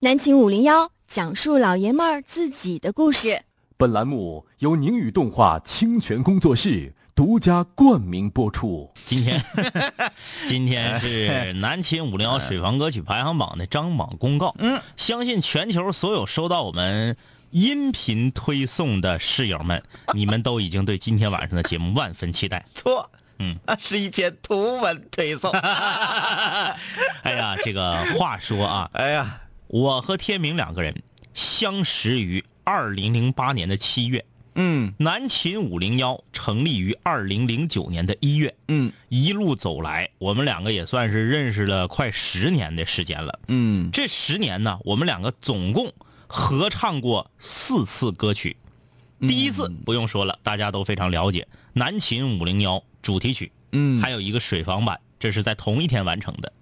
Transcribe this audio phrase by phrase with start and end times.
[0.00, 3.40] 南秦五零幺讲述老爷们儿自己的故事。
[3.78, 8.92] 本栏目由宁宇动画清泉工作室独家冠名播出。
[9.06, 9.42] 今天，
[10.46, 14.54] 今天是南秦五零幺水房歌曲排行榜的张榜公告。
[14.58, 17.16] 嗯，相信全球所有收到我们
[17.50, 19.82] 音频推送的室友们，
[20.12, 22.66] 你们都已经对今天晚上的节目万分期待。
[22.74, 25.50] 错，嗯，那是一篇图文推送。
[27.22, 31.02] 哎呀，这个话说啊，哎呀，我和天明两个人
[31.34, 38.54] 相识于二零零八年的七月，嗯南秦五零幺成立于二零零九年的一月。
[38.68, 43.40] 嗯一路走来，我们两个也算是认识了快十年的时间了。
[43.48, 45.92] 嗯，这十年呢，我们两个总共
[46.26, 48.56] 合唱过四次歌曲。
[49.20, 56.52] 第一次不用说了，大家都非常了解，《南秦五零幺》主题曲，嗯还有一个水房版，这是在同一天完成的。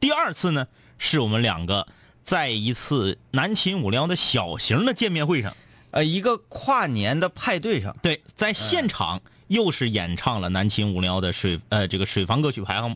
[0.00, 1.86] 第二次呢，是我们两个
[2.28, 5.56] 在一次南秦五零幺的小型的见面会上，
[5.92, 12.94] 呃，一个跨年的派对上，对，在现场又是演唱了南秦五零幺的水呃这个水房歌曲排行，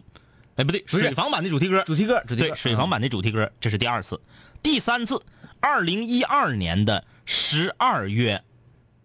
[0.57, 4.21] 哎不对，不水房版的主题歌，主题歌，主题歌，对，水房版的主题歌，这是第二次，
[4.63, 5.19] 第三次，
[5.61, 8.45] 二零一二年的十二月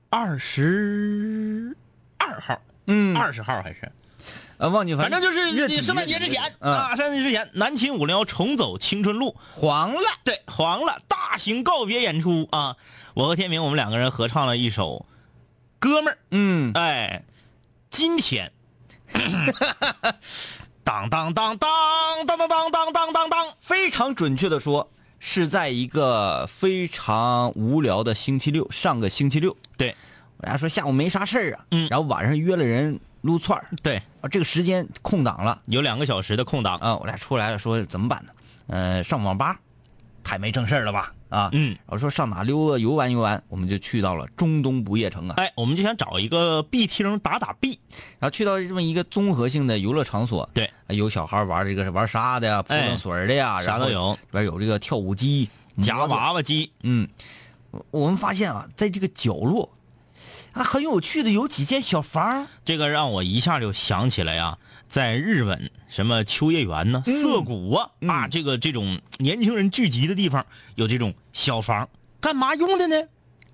[0.10, 1.74] 二十
[2.18, 3.90] 二号，嗯，二十号还是，
[4.58, 6.74] 呃，忘记，反正就是你圣诞节之前嗯。
[6.74, 12.76] 啊，圣诞节之前，南秦五零幺重走青春路，黄了，对，黄了，大型告别演出啊！
[13.14, 15.06] 我和天明，我们两个人合唱了一首
[15.80, 17.24] 《哥们儿》，嗯，哎，
[17.90, 18.52] 今天，
[20.84, 21.70] 当当当当
[22.26, 29.96] 当当当当当当当，非常准确的说，是在一个非常无聊的星期六，上个星期六，对
[30.38, 38.32] 我家说下午没啥事儿啊，嗯然后晚上约了人撸串儿对，啊，这个时间空档了有两个小时的空档，啊，我俩出来了，说怎么办呢？
[38.68, 39.60] 呃，上网吧，
[40.24, 41.14] 太没正事儿了吧？
[41.28, 41.78] 啊，嗯。
[41.88, 47.78] 我说上哪溜达游玩游玩，我们就去到了中东不夜城啊，哎，我们就想找一个 B 厅打打 B，。
[48.20, 55.50] 然后去到这么一个综合性的游乐场所，对，有小孩玩这个玩沙的呀，扑棱水的呀，啥都有，里边有这个跳舞机、
[55.82, 57.06] 夹娃娃机，嗯，
[57.72, 59.70] 我我们发现啊，在这个角落，
[60.58, 64.58] 啊，很有趣的有几间小房，这个让我一下就想起来呀、
[64.90, 71.88] 在日本什么秋叶原呢、涩谷啊、啊，这个这种年轻人聚集的地方有这种小房，
[72.20, 72.96] 干嘛用的呢？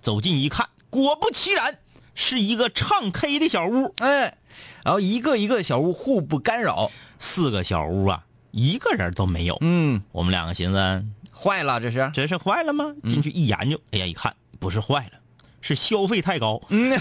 [0.01, 1.77] 走近一看，果不其然，
[2.15, 3.93] 是一个唱 K 的小屋。
[3.97, 4.37] 哎，
[4.85, 6.89] 然后一个一个小屋互不干扰，
[7.19, 9.57] 四个小屋啊，一个人都没有。
[9.59, 12.85] 嗯，我们两个寻思，坏了，这是，这是坏了吗？
[13.09, 15.19] 进去一研究，哎呀，一看不是坏了，
[15.63, 16.61] 是消费太高。
[16.69, 16.95] 嗯，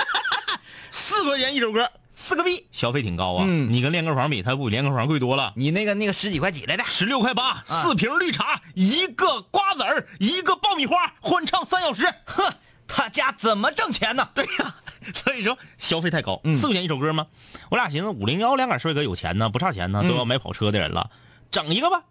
[0.90, 3.44] 四块钱一首歌，四个币，消费挺高啊。
[3.46, 5.52] 嗯你跟练歌房比，它不比练歌房贵多了。
[5.56, 12.12] 你那个那个十几块几来的，十六块八，四瓶绿茶，一个瓜子儿，一个爆米花，欢唱三小时。
[12.26, 12.52] 哼，
[12.88, 14.28] 他家怎么挣钱呢？
[14.34, 14.74] 对呀、
[15.14, 17.28] 所以说消费太高，嗯四块钱一首歌吗？
[17.70, 21.10] 我俩寻思五零幺两杆帅哥有钱呢，不差钱呢，嗯都要买跑车的人了，
[21.50, 22.02] 整一个吧。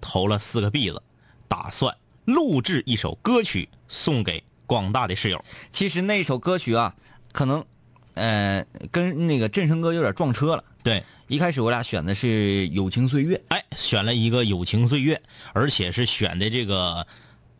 [0.00, 1.02] 投了四个币子，
[1.48, 5.44] 打算录制一首歌曲送给广大的室友。
[5.70, 6.94] 其实那首歌曲啊，
[7.30, 7.62] 可能，
[8.14, 10.64] 呃，跟那个振声哥有点撞车了。
[10.82, 12.26] 对，一开始我俩选的是
[12.70, 15.14] 《友情岁月》，哎，选了一个《友情岁月》，
[15.52, 17.06] 而且是选的这个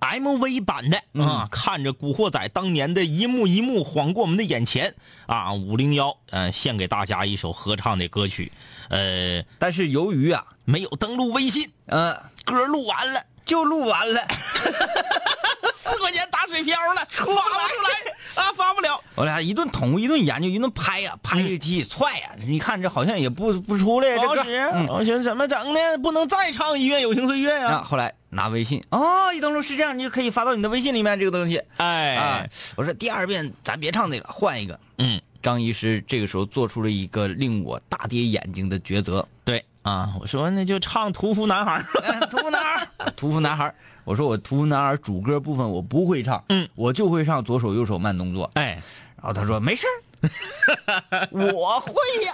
[0.00, 4.94] MV 版的啊，看着《古惑仔》当年的一幕一幕晃过我们的眼前。
[5.26, 8.50] 啊，五零幺，嗯，献给大家一首合唱的歌曲，
[8.88, 14.20] 呃，但是由于啊，没有登录微信，呃，歌录完了，就录完了，
[15.82, 19.02] 四块钱打水漂了，发不出来啊，发不了。
[19.16, 24.28] 我俩一顿捅，一顿研究，一顿拍呀、拍这机踹呀、你看这好像也不不出来这个。
[24.28, 25.98] 不好使，嗯我寻思怎么整呢？
[26.00, 31.60] 不能再唱一遍《友情岁月》呀、啊，后来拿微信，哦，一登录是这样，你就可以发到你的微信里面这个东西。
[31.78, 34.78] 哎，啊，我说第二遍咱别唱这个，换一个。
[34.98, 39.26] 嗯，张医师这个时候做出了一个令我大跌眼镜的抉择。
[39.44, 41.84] 对啊，我说那就唱《屠夫男孩》。
[42.00, 48.50] 哎屠夫男孩，屠夫男孩， 我说我屠夫男儿主歌部分我不会唱，嗯，我就会唱左手右手慢动作。
[48.54, 48.80] 哎，
[49.16, 51.92] 然后他说没事儿 我会
[52.24, 52.32] 呀。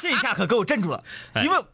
[0.00, 1.64] 这下可给我镇住了，哎因为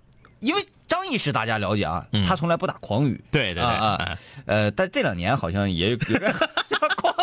[0.41, 3.23] 因为张医师大家了解啊，嗯他从来不打诳语。
[3.31, 6.33] 对对对，啊啊哎呃，但这两年好像也有有点
[6.97, 7.15] 狂。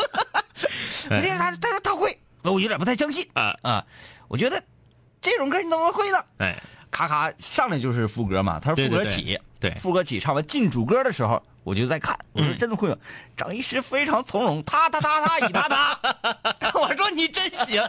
[1.09, 3.85] 哎那他他说他会，我有点不太相信啊啊。
[4.29, 4.63] 我觉得
[5.21, 6.17] 这种歌你怎么会呢？
[6.37, 12.97] 哎，咔咔上来就是副歌嘛，他是副歌起，对副歌起唱完进主歌的时候，我就在看，我说嗯真的会吗？
[13.35, 17.81] 张医师非常从容，他他他他以他他， 我说你真行，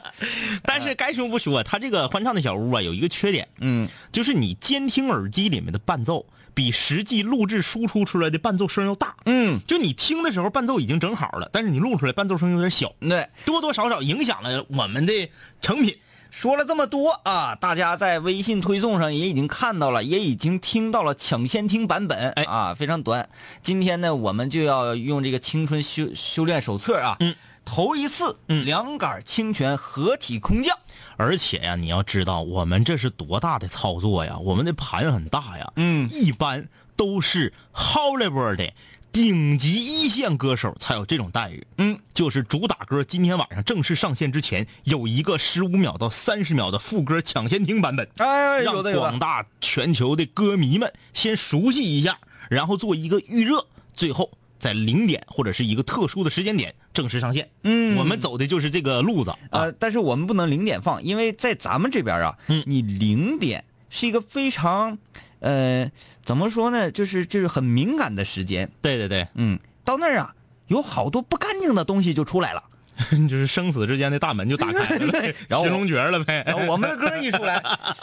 [0.64, 6.24] 但是该说不说，他这个欢唱的小屋啊，有一个缺点，嗯就是你监听耳机里面的伴奏
[6.54, 9.16] 比实际录制输出出来的伴奏声要大。
[9.26, 13.28] 嗯，就你听的时候伴奏已经整好了，但是你录出来伴奏声有点小，对。
[13.44, 15.30] 多多少少影响了我们的
[15.60, 15.96] 成品。
[16.34, 22.42] 说了这么多啊，大家在微信推送上也已经看到了，也已经听到了抢先听版本，哎。
[22.42, 23.28] 啊，非常短。
[23.62, 28.66] 今天呢，我们就要用这个青春修修炼手册啊，嗯，头一次，嗯。
[28.66, 30.76] 两杆清泉合体空降，
[31.16, 34.36] 而且呀，你要知道，我们这是多大的操作呀！
[34.38, 36.10] 我们的盘很大呀，嗯。
[36.10, 38.72] 一般都是 Hollywood 的
[39.14, 41.64] 顶级一线歌手才有这种待遇。
[41.78, 52.18] 嗯，就是主打歌今天晚上正式上线之前，有一个十五秒到三十秒的副歌抢先听版本，哎，让广大全球的歌迷们先熟悉一下，
[52.50, 57.48] 然后做一个预热，最后在零点或者是一个特殊的时间点正式上线。
[57.62, 59.38] 嗯我们走的就是这个路子啊。
[59.52, 64.98] 呃，但是我们不能零点放，因为在咱们这边啊，嗯你零点是一个非常，
[65.38, 65.88] 呃，
[66.24, 70.34] 怎么说呢，就是就是很敏感的时间，对对对，嗯，到那儿啊，
[70.68, 72.62] 有好多不干净的东西就出来了。
[73.28, 75.12] 就是生死之间的大门就打开了，
[75.48, 76.44] 然后我寻龙诀了呗。
[76.46, 77.60] 然后我们的歌一出来，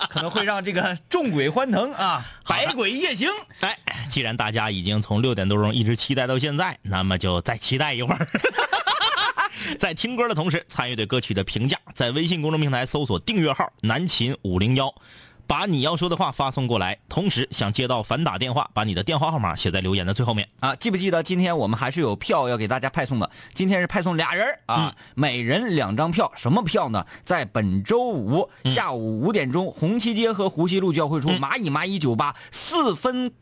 [0.09, 3.29] 可能会让这个众鬼欢腾啊， 百鬼夜行。
[3.62, 3.77] 哎，
[4.09, 8.27] 既然大家已经从六点多钟一直期待到现在，那么就再期待一会儿。
[9.79, 14.94] 在听歌的同时，参与对歌曲的评价，在微信公众平台搜索订阅号“南秦五零幺”，
[15.51, 16.98] 把你要说的话发送过来。
[17.09, 20.48] 同时，想接到反打电话，把你的电话号码写在留言的最后面。
[20.62, 23.30] 啊，记不记得今天我们还是有票要给大家派送的？
[23.53, 26.31] 今天是派送俩人儿啊，每人两张票。
[26.38, 27.06] 什么票呢？
[27.25, 33.33] 在本周五下午五点钟，红旗街和湖西路交汇处蚂蚁蚂蚁酒吧四分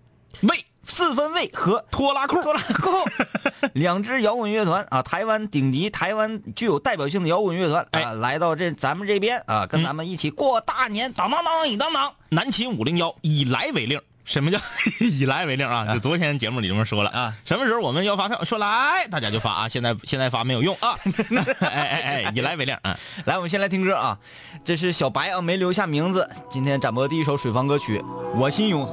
[0.41, 2.91] 卫四分卫和拖拉裤，拖拉裤
[3.73, 12.11] 两支摇滚乐团啊，台湾顶级、台湾具有代表性的摇滚乐团啊，哎来到这咱们这边啊，跟咱们一起过大年，当当当，以当当。
[12.29, 13.99] 南秦五零幺以来为令。
[14.25, 14.59] 什么叫
[15.01, 15.91] 以来为令啊？
[15.91, 17.33] 就昨天节目里这么说了啊。
[17.45, 18.43] 什么时候我们要发票？
[18.43, 19.67] 说来，大家就发啊。
[19.67, 20.95] 现在现在发没有用啊。
[21.61, 22.95] 哎哎哎，以来为令啊。
[23.25, 24.15] 来，我们先来听歌啊，
[24.63, 26.29] 这是小白啊，没留下名字。
[26.47, 27.97] 今天展播第一首水房歌曲
[28.35, 28.85] 《我心永》，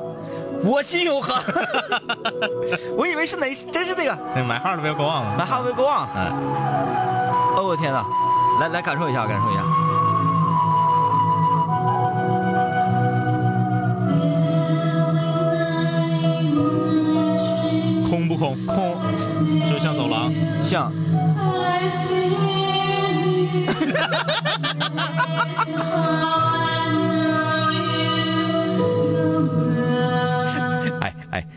[0.65, 1.37] 我心永恒。
[2.97, 5.37] 我以为是哪，真是那个那买号的不要给我忘了。
[5.41, 6.07] 《My Heart Will Go On》。
[6.15, 6.31] 哎，
[7.57, 8.05] 哦，我天哪！
[8.61, 9.61] 来来，感受一下，感受一下。
[18.09, 18.57] 空不空？
[18.67, 18.97] 空，
[19.71, 20.33] 就像走廊？
[20.63, 20.93] 像，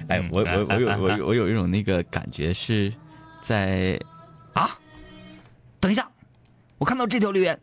[0.10, 2.92] 哎哎，我我 我有我有我有一种那个感觉是
[3.42, 4.00] 在
[4.54, 4.70] 啊，
[5.80, 6.10] 等一下，
[6.78, 7.60] 我看到这条留言，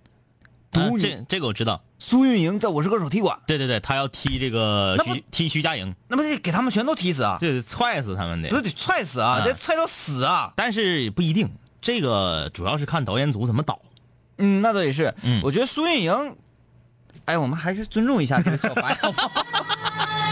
[0.71, 1.83] 这这个我知道。
[1.99, 7.39] 苏运莹在我是歌手踢馆，对对对，他要踢这个徐踢徐佳莹，那不得给他们全都踢死啊？
[7.41, 8.51] 这得踹死他们的。
[8.51, 9.39] 这得踹死啊！
[9.41, 10.53] 啊这踹到死啊！
[10.55, 11.51] 但是也不一定，
[11.81, 13.81] 这个主要是看导演组怎么导。
[14.37, 15.15] 嗯，那倒也是。
[15.23, 16.37] 嗯我觉得苏运莹，
[17.25, 19.47] 哎，我们还是尊重一下这个小白，好不好？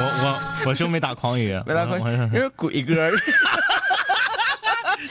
[0.00, 2.94] 我我我是不是没打狂语，没打狂语，因为鬼歌，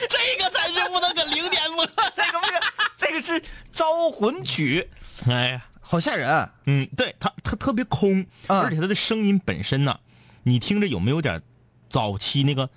[0.08, 1.86] 这个才是不能搁零点播。
[1.86, 2.52] 这个不是，
[2.96, 3.42] 这个是
[3.72, 4.88] 招魂曲，
[5.26, 6.48] 哎呀，好吓人。
[6.66, 9.98] 嗯，对他他特别空，嗯而且他的声音本身呢，
[10.42, 11.42] 你听着有没有点
[11.88, 12.68] 早期那个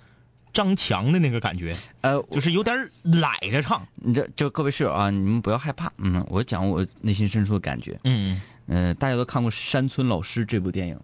[0.52, 1.76] 张强的那个感觉？
[2.00, 3.86] 呃，就是有点懒着唱。
[3.96, 5.92] 你这就各位室友啊，你们不要害怕。
[5.98, 7.98] 嗯，我讲我内心深处的感觉。
[8.04, 8.40] 嗯，
[8.74, 10.98] 嗯、大家都看过《山村老师》这部电影，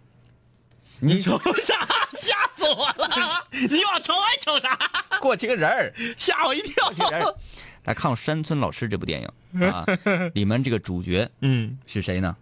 [1.00, 1.87] 你瞅啥？
[2.16, 3.46] 吓死我了！
[3.52, 4.76] 你往窗外瞅啥？
[5.20, 7.34] 过去个人儿，吓我一跳过去人儿。
[7.82, 9.84] 大家看过《山村老师》这部电影啊？
[10.34, 12.34] 里面这个主角嗯，是谁呢？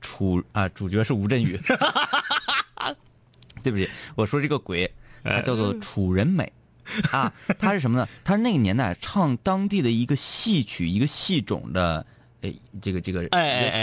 [0.00, 1.60] 楚啊，主角是吴镇宇。
[3.62, 4.90] 对不起，我说这个鬼，
[5.22, 6.50] 他叫做楚人美，
[7.12, 8.08] 啊，他是什么呢？
[8.24, 12.06] 他是那个年代唱当地的一个戏曲，一个戏种的，
[12.52, 13.22] 呃，这个这个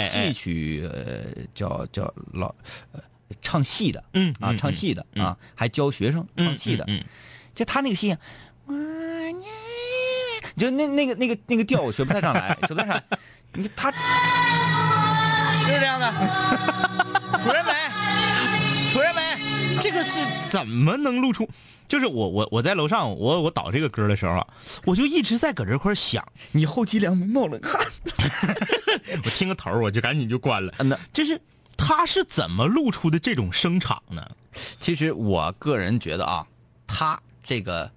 [0.10, 1.24] 戏曲，呃，
[1.55, 2.53] 叫叫老，
[2.91, 3.01] 呃，
[3.41, 7.03] 唱戏的，啊，嗯啊唱戏的嗯啊，还教学生唱戏的，嗯，嗯。
[7.55, 8.15] 就他那个戏，
[10.58, 13.03] 就那那个那个那个调我学不太上来，学不太上来。
[13.53, 13.98] 你他就
[15.72, 16.12] 是这样的，
[17.43, 17.83] 主人美，楚人
[19.80, 21.50] 这个是怎么能录出？
[21.88, 24.48] 就是我我我在楼上，我我导这个歌的时候啊，
[24.86, 27.80] 我就一直在搁这块想，你后脊梁冒冷汗。
[29.24, 30.74] 我听个头我就赶紧就关了。
[30.80, 31.39] 嗯呐就是
[31.77, 34.25] 他是怎么录出的这种声场呢？
[34.80, 36.48] 其实我个人觉得啊，
[36.88, 37.92] 他这个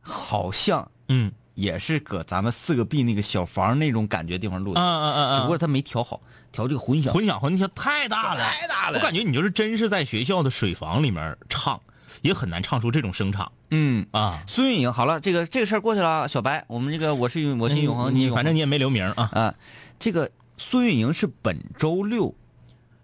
[0.00, 6.20] 好像嗯也是搁咱们四个 B 那个小房那种感觉地方录的，嗯嗯嗯嗯，只不过他没调好，
[6.52, 7.12] 调这个混响。
[7.12, 8.98] 混响混响太大了，太大了。
[8.98, 11.80] 我感觉你就是真是在学校的水房里面唱，
[12.22, 14.40] 也很难唱出这种声场嗯，啊。
[14.46, 19.54] 孙运莹，好了，这个这个事儿过去了啊，小白，我们这个我是我是永恒，你反正你也没留名啊，啊，
[19.98, 22.32] 这个孙运莹是本周六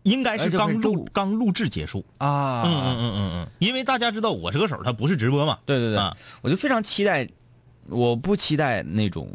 [0.04, 2.04] 应该是刚录刚录制结束。
[2.18, 5.58] 啊，嗯嗯嗯嗯嗯，因为大家知道我是歌手，他不是直播嘛。
[5.66, 6.16] 对对对，啊。
[6.40, 7.26] 我就非常期待，
[7.88, 9.28] 我不期待那种，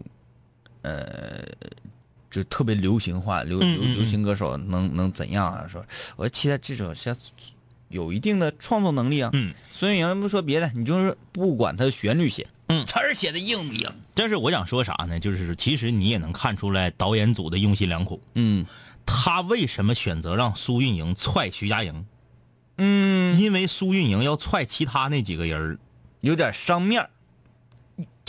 [0.81, 1.43] 呃，
[2.31, 5.67] 就特别流行化流流流行歌手能能怎样啊？
[5.67, 7.15] 说，我期待这种像
[7.89, 9.29] 有一定的创作能力啊。
[9.33, 13.89] 嗯，孙运莹不说别的，你就是不管他旋律写，嗯词儿写的硬不硬？
[14.13, 15.19] 但是我想说啥呢？
[15.19, 18.21] 就是其实你也能看出来导演组的用心良苦。
[18.35, 18.65] 嗯
[19.05, 22.05] 他为什么选择让苏运莹踹徐佳莹？
[22.77, 25.79] 嗯，因为苏运莹要踹其他那几个人儿
[26.21, 27.09] 有点伤面儿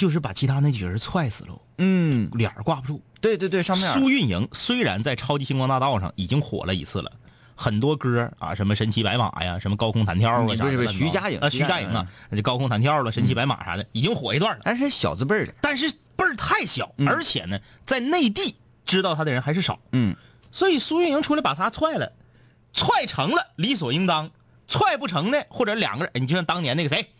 [0.00, 3.02] 就是把其他那几个人踹死了，嗯，脸儿挂不住。
[3.20, 7.12] 对对对，上面苏运莹虽然在超级星光大道上已经火了一次了，
[7.54, 14.62] 很多歌啊，什么神奇白马呀，什么高空弹跳啊，啥的徐佳莹啊，徐徐佳莹啊，那就高空弹跳了，神奇白马啥的，已经火一段了。
[14.64, 17.06] 但是小字辈儿的，但是辈儿太小，嗯。
[17.06, 20.16] 而且呢，在内地知道他的人还是少，嗯。
[20.50, 22.10] 所以苏运莹出来把他踹了，
[22.72, 24.30] 踹成了理所应当，
[24.66, 27.10] 踹不成呢，或者两个人，哎你就像当年那个谁，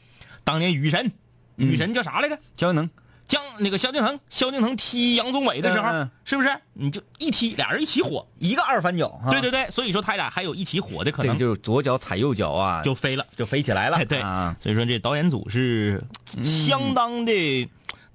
[0.44, 1.12] 当年雨神，
[1.60, 2.38] 雨神叫啥来着？
[2.56, 2.90] 萧敬腾，
[3.28, 6.50] 将那个萧敬腾，萧敬腾踢杨宗纬的时候，是不是？
[6.72, 8.26] 你就一踢，俩人一起火。
[8.38, 13.26] 一个二翻脚，啊对对对，所以说他俩还有一起火的可能，这就是左脚踩右脚啊，就飞了。
[13.36, 14.02] 就飞起来了。
[14.06, 16.02] 对，啊，所以说这导演组是
[16.42, 17.70] 相当的，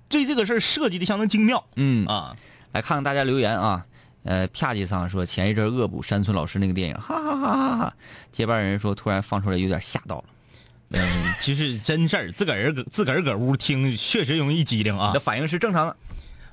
[0.10, 2.36] 对这个事儿设计的相当精妙嗯，啊。
[2.72, 3.86] 来看看大家留言啊。
[4.24, 7.94] 呃，啪叽桑说前一阵恶补山村老师那个电影，哈哈哈哈哈。
[8.32, 10.24] 接班人说突然放出来有点吓到了。
[10.96, 15.20] 嗯，其实真事儿，自个儿搁自个儿搁屋听，确实容易机灵啊你的。
[15.20, 15.98] 反应是正常的。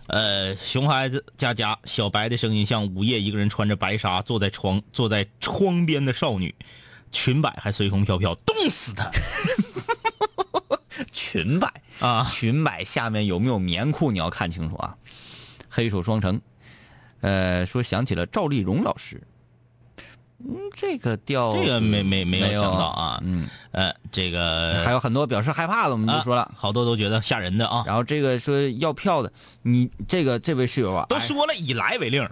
[0.09, 6.55] 呃，熊孩子佳佳，小白的声音像午夜一个人穿着白纱坐在床坐在窗边的少女，
[7.13, 9.11] 裙摆还随风飘飘，冻死她
[11.13, 12.29] 裙摆啊！
[12.31, 14.11] 裙摆下面有没有棉裤？
[14.11, 14.97] 你要看清楚啊。
[15.71, 16.41] 黑手双城，
[17.21, 19.23] 呃，说想起了赵丽蓉老师。
[20.49, 26.43] 嗯，这个调这个没没没有想到啊嗯，呃，这个还有很多表示害怕的，我们就说了。
[26.43, 29.33] 啊好多都觉得吓人的啊，然后这个说要票的，
[29.63, 32.29] 你这个这位室友啊，哎都说了以来为令，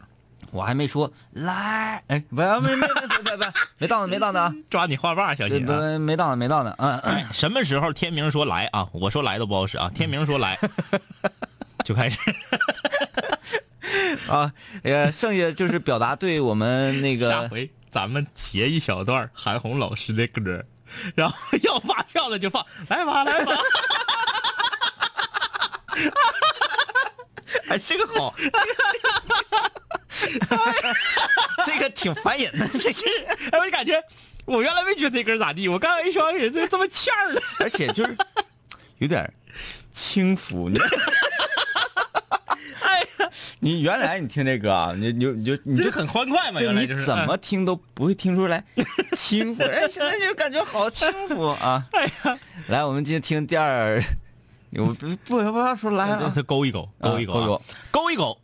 [0.52, 2.87] 我还没说来，哎，不要没没没
[3.25, 3.47] 没没
[3.79, 5.99] 没到呢，没到呢啊， 抓你话把，小对不心啊！
[5.99, 8.88] 没到呢，没到呢，嗯，嗯 什么时候天明说来啊？
[8.93, 10.59] 我说来都不好使啊，天明说来
[11.85, 12.19] 就开始
[14.29, 14.52] 啊，
[14.83, 20.64] 呃，剩下就是表达对我们那个下回咱们截一小段韩红老师的歌，
[21.14, 23.52] 然后要发票了就放，来吧来吧。
[27.68, 28.35] 哎，这个好，
[31.66, 33.04] 这个挺烦人的，这是，
[33.52, 34.02] 哎，我就感觉
[34.44, 37.42] 我原来没觉得这歌咋地，我刚才一说，也是这么欠儿的。
[37.59, 38.16] 而且就是
[38.99, 39.32] 有点
[39.92, 40.78] 轻浮，你。
[43.62, 47.05] 你原来你听这歌啊， 你你就你就你就很欢快嘛，原来就是。
[47.05, 48.64] 怎么听都不会听出来
[49.17, 51.87] 轻浮， 哎，现在就感觉好轻浮啊！
[51.93, 52.38] 哎呀，
[52.69, 54.02] 来，我们今天听第二，
[54.73, 57.62] 我不不不要说来啊，他勾一勾，勾一勾啊，勾一勾。
[57.90, 58.38] 勾一勾。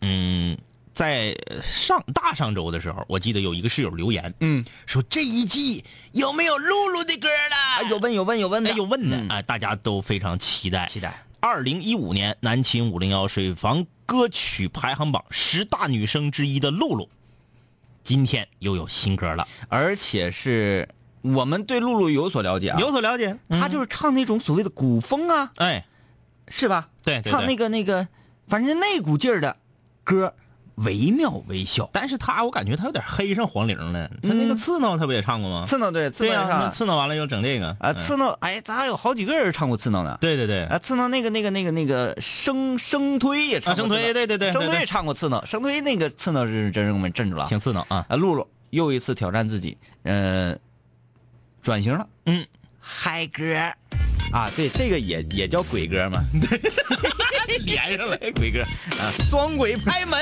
[0.00, 0.56] 嗯，
[0.94, 7.56] 在上大上周的时候，我记得有一个室友留言嗯，说这一季有没有露露的歌了？
[7.56, 9.16] 啊，有问有问有问的，哎有问的。
[9.16, 9.28] 嗯。
[9.28, 10.86] 啊，大家都非常期待。
[10.86, 17.08] 期待，二零一五年南秦五零幺水房歌曲排行榜十大女生之一的露露，
[18.04, 20.88] 今天又有新歌了，而且是
[21.20, 23.36] 我们对露露有所了解啊，有所了解。
[23.48, 25.84] 她就是唱那种所谓的古风啊，哎，
[26.46, 26.88] 是吧？
[27.02, 28.06] 对对唱那，个那个，
[28.46, 29.56] 反正那股劲儿的
[30.04, 30.36] 歌，
[30.76, 31.88] 惟妙惟肖。
[31.92, 34.08] 但是他我感觉他有点黑上黄龄了。
[34.22, 35.64] 他那个嗯刺挠他不也唱过吗？
[35.66, 40.16] 刺挠对，刺挠上刺挠完了又整这个啊，嗯刺挠，哎，咱还有好几个人唱过刺挠呢。
[40.20, 47.46] 对对对，啊，刺挠那个那个那个那个生生推也唱生推，对对对，生推也对对唱过刺挠，生推那个刺挠是真是我们镇住了。
[47.48, 48.04] 挺刺挠啊。
[48.08, 50.56] 啊，露露又一次挑战自己，呃，
[51.60, 52.46] 转型了，嗯，
[52.80, 53.42] 嗨歌
[54.32, 56.24] 啊，对，这个也也叫鬼歌嘛，
[57.64, 58.16] 连上了。
[58.36, 60.20] 鬼哥啊，双鬼拍门。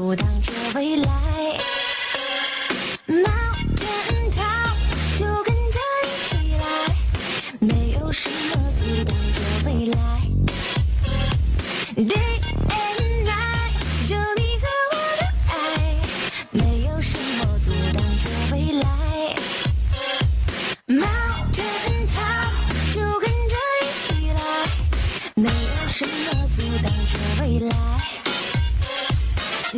[0.00, 1.12] 阻挡着未来，
[3.06, 3.28] 冒
[3.76, 3.86] 险
[4.30, 4.40] 套
[5.18, 6.64] 就跟着一起来，
[7.58, 9.98] 没有什么阻挡着未来。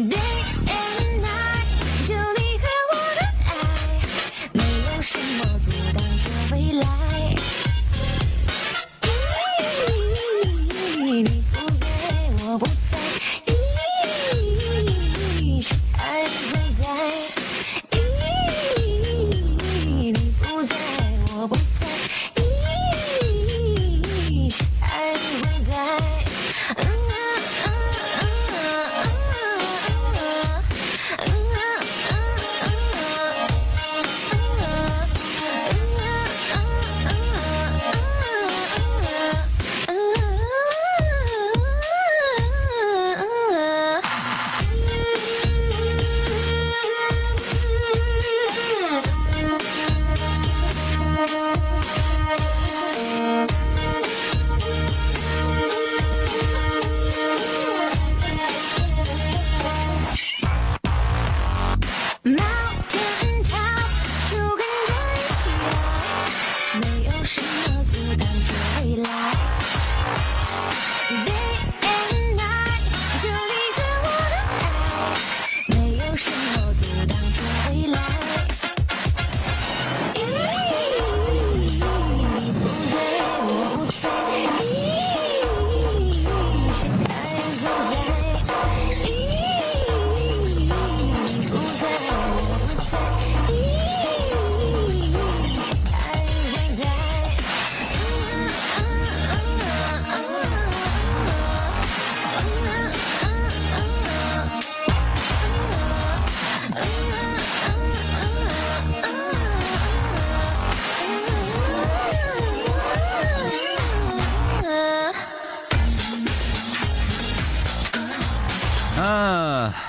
[0.09, 0.32] Damn.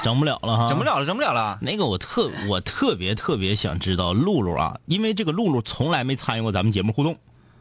[0.03, 0.83] 整不了了哈，整不。
[0.83, 1.57] 了了，整不了了。
[1.61, 7.17] 那个我特我特别特别想知道露露啊，因为这个露露从来没参与过咱们节目互动，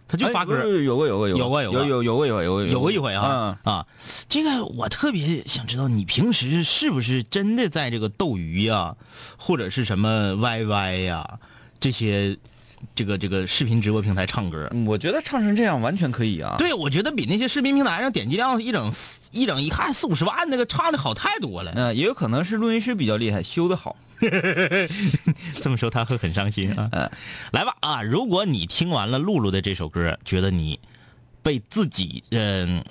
[0.08, 0.56] 她就发歌。
[0.56, 3.86] 哎有过有过有有过有过有有有过有过有过有过一回啊、嗯啊！
[4.28, 8.96] 这个我特别想知道，你平时是不是真的在这个斗鱼呀、
[9.38, 11.38] 或者是什么 YY 呀、
[11.78, 12.36] 这些
[12.94, 14.68] 这个这个视频直播平台唱歌？
[14.72, 16.56] 嗯我觉得唱成这样完全可以啊。
[16.58, 18.92] 对，我觉得比那些视频平台上点击量一整
[19.30, 21.72] 一整一看四五十万那个唱的好太多了。
[21.74, 23.96] 嗯、也有可能是录音师比较厉害，修的好。
[25.60, 26.88] 这么说他会很伤心啊。
[26.92, 27.10] 嗯
[27.52, 28.02] 来吧啊！
[28.02, 30.78] 如果你听完了露露的这首歌，觉得你
[31.42, 32.84] 被自己嗯、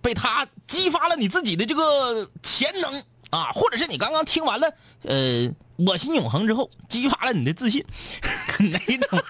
[0.00, 7.84] 被他激发了你自己的这个潜能啊，或者是你刚刚听完了呃我心永恒之后，激发了你的自信，
[8.58, 9.20] 哪种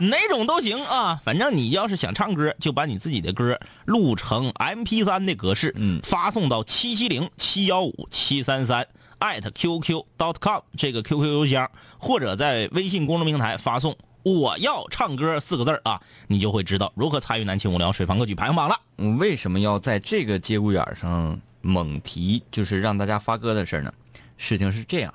[0.08, 1.20] 哪种都行啊。
[1.24, 8.86] 反正你要是想唱歌，就把你自己的歌录成 M P 三的格式，嗯发送到七七零七幺五七三三。
[9.18, 18.78] 艾特 qq dot com 这个 QQ 邮箱，或者在微信公众平台发送“我要唱歌”四个字儿啊，你就会知道如何参与南青无聊水房歌曲排行榜了。
[18.98, 23.90] 嗯，为什么要在这个节骨眼上猛提，就是让大家发歌的事呢？
[24.36, 25.14] 事情是这样，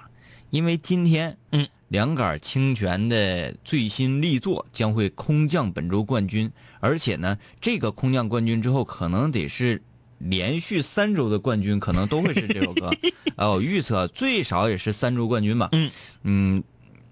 [0.52, 9.82] 因为今天，嗯，两杆清泉的最新力作将会空降本周冠军，而且呢，这个空降冠军之后，可能得是
[10.20, 12.92] 连续三周的冠军，可能都会是这首歌。
[13.38, 15.70] 呃， 我预测最少也是三周冠军吧。
[15.72, 15.90] 嗯
[16.24, 16.64] 嗯，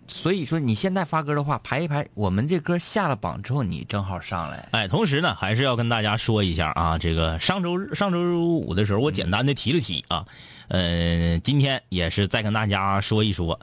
[0.10, 4.68] 所以说你现在发歌的话，排一排，我们这歌下了榜之后，你正好上来。
[4.72, 10.26] 哎，同时呢，还是要跟大家说一下啊，这个上周日上周五的时候，我简单的提了提啊，
[10.68, 13.60] 呃，今天也是再跟大家说一说，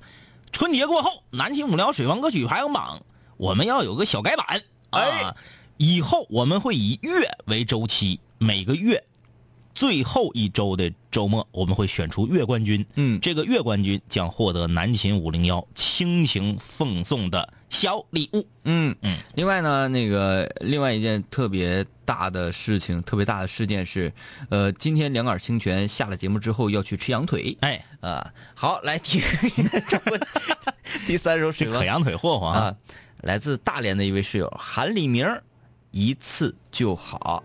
[0.53, 3.03] 春节过后，南青五聊水王歌曲排行榜
[3.37, 5.35] 我们要有个小改版，啊哎，
[5.77, 7.11] 以后我们会以月
[7.47, 9.03] 为周期，每个月
[9.77, 12.85] 最后一周的周末，我们会选出月冠军。
[12.95, 18.49] 嗯这个月冠军将获得南秦五零幺倾情奉送的小礼物。
[18.65, 19.19] 嗯嗯。
[19.35, 24.11] 另外呢，那个另外一件特别大的事情，特别大的事件是，
[24.49, 27.55] 呃，今天两杆清泉下了节目之后要去吃羊腿。
[27.61, 29.21] 哎，啊，好，来听
[31.07, 32.61] 第三首水吧这可羊腿霍霍啊！
[32.61, 32.77] 啊，
[33.21, 35.27] 来自大连的一位室友韩立明，
[35.91, 37.45] 一次就好。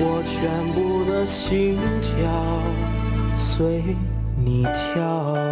[0.00, 2.12] 我全部的心跳
[3.36, 3.82] 随
[4.36, 5.51] 你跳。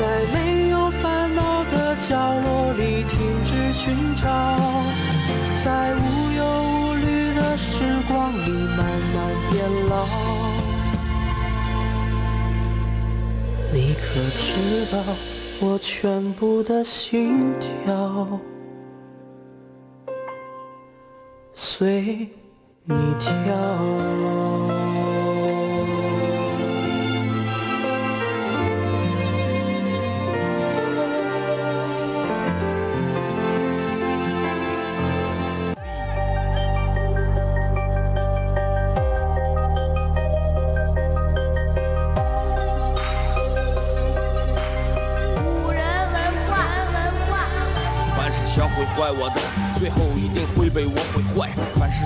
[0.00, 4.24] 在没有烦恼的角落里停止寻找，
[5.62, 8.78] 在无忧无虑的时光里慢
[9.14, 9.18] 慢
[9.50, 9.60] 变
[9.90, 10.06] 老。
[13.74, 15.04] 你可知道
[15.60, 18.40] 我全部的心跳
[21.52, 22.26] 随
[22.84, 24.79] 你跳？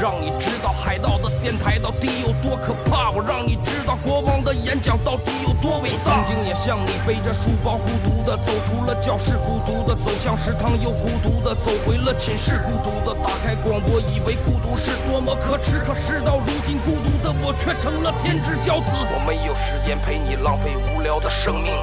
[0.00, 6.24] 让你知道海盗的电台到底有多可怕，我让你知道国王的演讲到底有多伟大。
[6.24, 18.90] 曾经也像你背着书包，孤独的走出了教室，孤独的走向食堂，又孤独的走回了寝室，孤独的打开广播，以为孤独是多么可耻，可事到如今，孤独的我却成了天之骄子。
[19.12, 21.74] 我没有时间陪你浪费无聊的生命。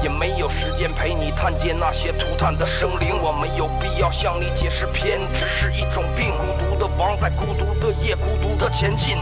[0.00, 6.30] 也没有时间陪你探见那些涂炭的生灵，我没有必要向你解释偏执是一种病。
[6.76, 9.16] 的王在孤独的夜，孤独的前进。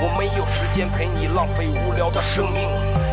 [0.00, 2.68] 我没有时间陪你浪费无聊的生命，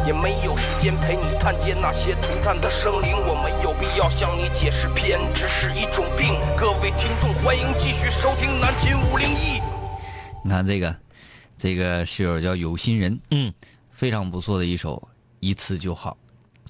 [0.05, 3.15] 也没有时间陪你探见那些涂炭的生灵。
[3.17, 6.35] 我没有必要向你解释偏执是一种病。
[6.57, 9.59] 各位听众，欢迎继续收听南秦五零一。
[10.43, 10.95] 你看这个，
[11.57, 13.51] 这个室友叫有心人，嗯，
[13.89, 14.95] 非常不错的一首
[15.39, 16.11] 《一次就好》，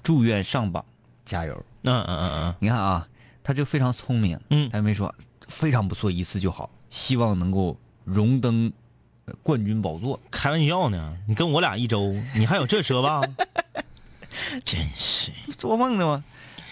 [0.02, 0.82] 祝愿上榜，
[1.26, 1.54] 加油！
[1.82, 3.06] 嗯嗯嗯嗯，你看啊，
[3.44, 5.14] 他就非常聪明，嗯他没说
[5.46, 8.72] 非常不错，一次就好，希望能够荣登
[9.26, 10.18] 呃冠军宝座。
[10.30, 13.22] 开玩笑呢，你跟我俩一周，你还有这奢望？
[14.64, 15.30] 真是。
[15.56, 16.24] 做梦呢吗？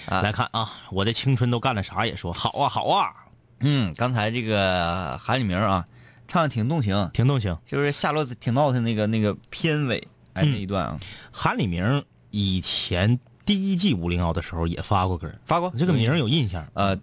[0.07, 2.05] 啊来看啊，我的青春都干了啥？
[2.05, 3.15] 也说好啊好啊，
[3.61, 5.87] 嗯，刚才这个韩立明啊，
[6.29, 7.57] 唱的挺动情，挺动情。
[7.65, 10.99] 就是夏洛挺闹腾那个那个片尾哎嗯那一段啊，
[11.33, 16.95] 韩李明以前第一季五零幺的时候也发过歌，发过这个名儿有印象，呃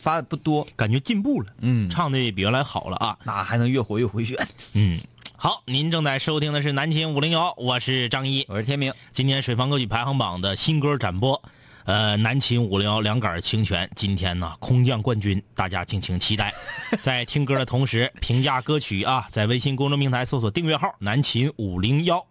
[0.00, 3.16] 发的不多，感觉进步了，嗯，唱的比原来好了啊。
[3.24, 4.36] 那还能越活越回旋。
[4.72, 4.98] 嗯，
[5.36, 8.44] 好，您正在收听的是南秦五零幺，我是张一。
[8.48, 11.42] 我是天明，今年水房歌曲排行榜的新歌展播，
[11.84, 16.52] 呃，南秦五零幺两杆清泉，今天呢空降冠军，大家敬请期待。
[17.02, 22.26] 在听歌的同时，评价歌曲啊，在微信公众平台搜索订阅号“南秦五零幺”。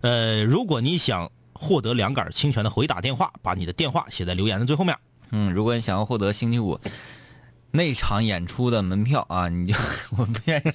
[0.00, 4.96] 呃，如果你想获得两杆清泉的回打电话，把你的电话写在留言的最后面。
[5.32, 6.78] 嗯，如果你想要获得星期五
[7.70, 9.74] 那场演出的门票啊，你就
[10.16, 10.70] 我不愿意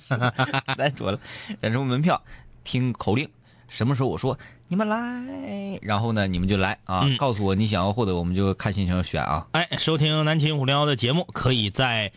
[0.77, 1.19] 再说 了，
[1.61, 2.21] 演出门票
[2.63, 3.29] 听口令，
[3.69, 9.47] 什么时候我说你们来，然后呢你们就来啊，嗯告诉我你想要获得，我们就看心情选啊。
[9.51, 12.11] 哎，收听南秦五零幺的节目，可以在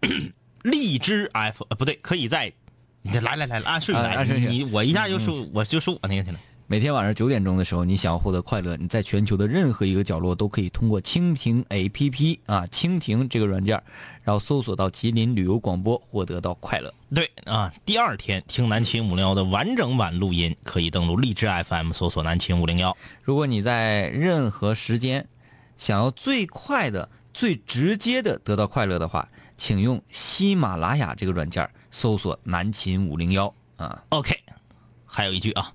[0.64, 2.52] 荔枝 F 呃不对，可以在。
[3.04, 6.38] 你来来来，按顺序来，你我一下就说，我就说我那个去了。
[6.72, 13.74] 每天晚上九点钟的时候，你想要获得快乐，你在全球的任何一个角落都可以通过蜻蜓 APP 啊，蜻蜓这个软件，
[14.22, 16.90] 然后搜索到吉林旅游广播，获得到快乐。
[17.14, 22.96] 对啊，第二天听南秦五零幺的完整版录音，可以登录荔枝 FM 搜索南秦五零幺。
[23.22, 25.28] 如果你在任何时间
[25.76, 34.02] 想要最快的、最直接的得到快乐的话，请用喜马拉雅这个软件搜索“南秦五零幺”啊。
[34.08, 34.34] OK，
[35.04, 35.70] 还有一句啊，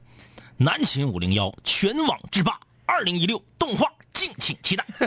[0.60, 4.84] 南秦五零幺全网制霸，二零一六动画敬请期待。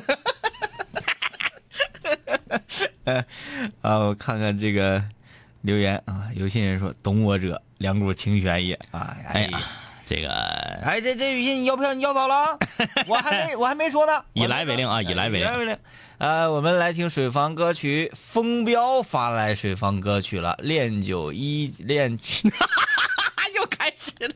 [3.04, 3.16] 呃
[3.80, 5.02] 啊，我看看这个
[5.62, 9.60] 留言啊，有些人说“懂我者，两股清泉也”啊，哎呀，
[10.06, 10.30] 这个
[10.84, 12.56] 哎，这这语音你要票你要早了啊，
[13.08, 15.40] 我还没我还没说呢，以来为令啊以来为令。
[15.40, 15.76] 以来为令。
[16.18, 22.48] 呃，我们来听水房歌曲，风标发来水房歌曲了，恋九一恋曲，
[23.60, 24.30] 又开始了。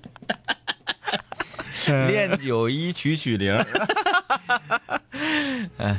[2.09, 3.55] 练九一曲曲零，
[5.79, 5.97] 哎，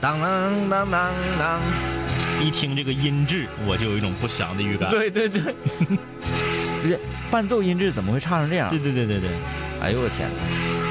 [0.00, 1.60] 当当当当当，
[2.42, 4.90] 一听这个音质，我就有一种不祥的预感。
[4.90, 5.56] 对对对，不
[6.88, 6.98] 是
[7.30, 8.68] 伴奏音质怎么会差成这样？
[8.70, 9.30] 对对对对对，
[9.80, 10.28] 哎呦我天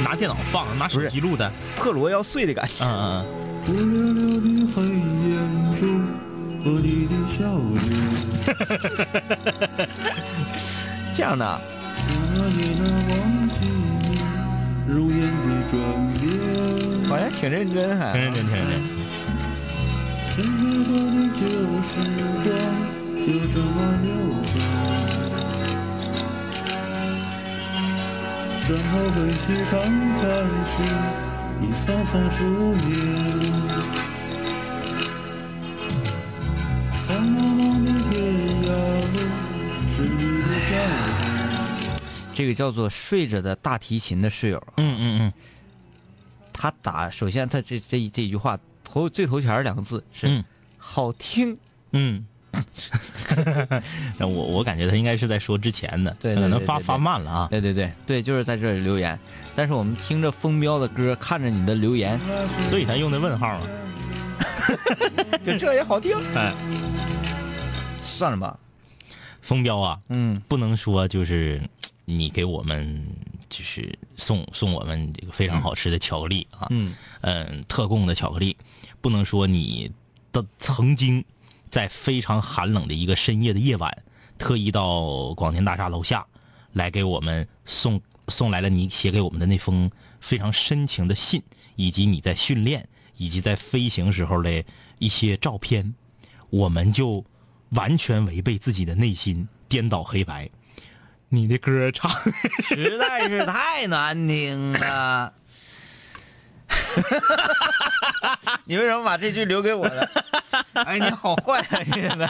[0.04, 1.52] 哪，拿电脑放，拿手机录的。
[1.76, 2.74] 破锣要碎的感觉。
[2.84, 3.26] 嗯嗯
[3.68, 5.38] 乌溜溜的黑眼
[5.76, 5.86] 珠
[6.64, 7.78] 和你的笑容，
[11.14, 11.62] 这样的，
[12.08, 13.14] 怎么也能忘
[13.50, 13.60] 记
[17.30, 18.14] 挺认真还。
[18.14, 18.80] 嗯，挺认真，挺认真。
[20.34, 21.42] 的的旧
[21.82, 21.90] 时
[22.44, 22.48] 光
[23.18, 24.08] 就这么溜
[24.48, 24.54] 走，
[28.70, 29.72] 然后回去看
[30.16, 30.20] 看
[30.66, 30.74] 时，
[31.62, 32.40] 一扫扫书
[32.88, 32.90] 页。
[37.06, 38.12] 苍茫茫的天
[38.64, 38.66] 涯
[39.14, 39.16] 路。
[42.34, 45.34] 这个叫做睡着的大提琴的室友，嗯嗯嗯
[46.54, 50.44] 他打首先他这这这一句话头最头前两个字是嗯
[50.78, 51.58] 好听，
[51.92, 52.26] 嗯。
[54.20, 57.48] 我我感觉他应该是在说之前的，对对可能发发慢了啊。
[57.50, 59.18] 对对对对，就是在这里留言。
[59.56, 62.20] 但是我们听着风标的歌，看着你的留言，
[62.70, 63.62] 所以他用的问号啊。
[65.46, 66.18] 就这也好听。
[66.36, 66.54] 哎，
[68.02, 68.60] 算了吧，
[69.42, 71.62] 风标啊，嗯，不能说就是
[72.06, 73.06] 你给我们
[73.50, 76.96] 就是送送我们这个非常好吃的巧克力啊，嗯。
[77.22, 78.58] 嗯，特供的巧克力，
[79.00, 79.92] 不能说你
[80.32, 81.24] 的曾经
[81.70, 83.96] 在非常寒冷的一个深夜的夜晚，
[84.38, 86.26] 特意到广电大厦楼下
[86.74, 91.42] 来给我们送送来了你写给我们的那封非常深情的信，
[91.76, 94.64] 以及你在训练以及在飞行时候的
[94.98, 95.94] 一些照片，
[96.50, 97.24] 我们就
[97.72, 100.50] 完全违背自己的内心，颠倒黑白。
[101.30, 102.12] 你的歌唱，
[102.68, 105.34] 实在是太难听了。
[108.66, 110.10] 你为什么把这句留给我了？
[110.74, 111.84] 哎，你好坏啊！
[111.84, 112.26] 现在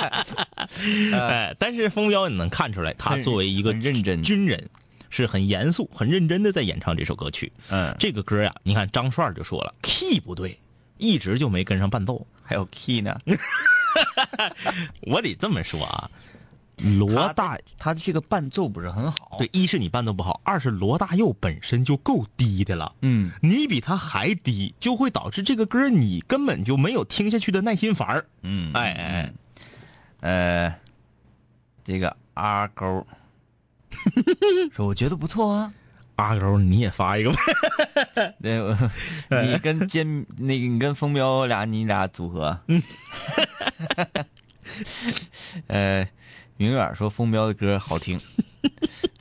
[1.17, 4.69] 哎，但是风标你能看出来，他作为一个认真军人，
[5.09, 7.51] 是很严肃、很认真的在演唱这首歌曲。
[7.69, 10.57] 嗯这个歌呀，你看张帅就说了，key 不对，
[10.97, 12.25] 一直就没跟上伴奏。
[12.43, 13.19] 还有 key 呢，
[15.07, 16.09] 我得这么说啊，
[16.99, 19.35] 罗大他的这个伴奏不是很好。
[19.37, 22.91] 对，，一是你伴奏不好，二是罗大佑本身就够低的了。
[23.01, 28.25] 嗯，你比他还低，就会导致这个歌你根本就没有听下去的耐心烦儿。
[28.41, 29.33] 嗯哎哎哎，
[30.21, 30.75] 呃，
[31.83, 33.05] 这个阿勾
[34.73, 35.73] 说我觉得不错啊。
[36.15, 37.37] 阿勾你也发一个吧。
[38.43, 38.75] 对，我
[39.43, 42.59] 你跟坚那个你跟风标俩你俩组合。
[43.95, 44.25] 嗯。
[45.67, 46.07] 呃，
[46.57, 48.21] 明远说风标的歌好听，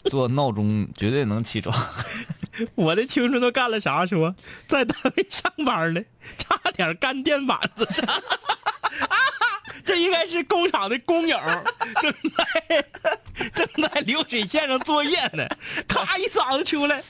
[0.04, 1.74] 做闹钟绝对能起床。
[2.76, 4.04] 我的青春都干了啥？
[4.06, 4.34] 说
[4.68, 6.00] 在单位上班呢，
[6.36, 8.06] 差点干电板子上。
[9.82, 11.40] 这应该是工厂的工友，
[12.02, 12.84] 正在
[13.54, 15.48] 正在流水线上作业呢，
[15.88, 17.02] 咔一嗓子出来。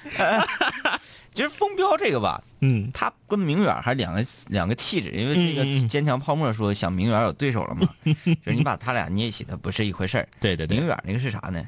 [1.32, 10.28] 其实风标这个吧，嗯他跟明远还是两个两个气质，因为这个坚强泡沫说想明远有对手了嘛， 就是你把他俩捏一起，它不是一回事儿。
[10.40, 11.64] 对对对明远那个是啥呢？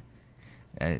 [0.79, 0.99] 呃，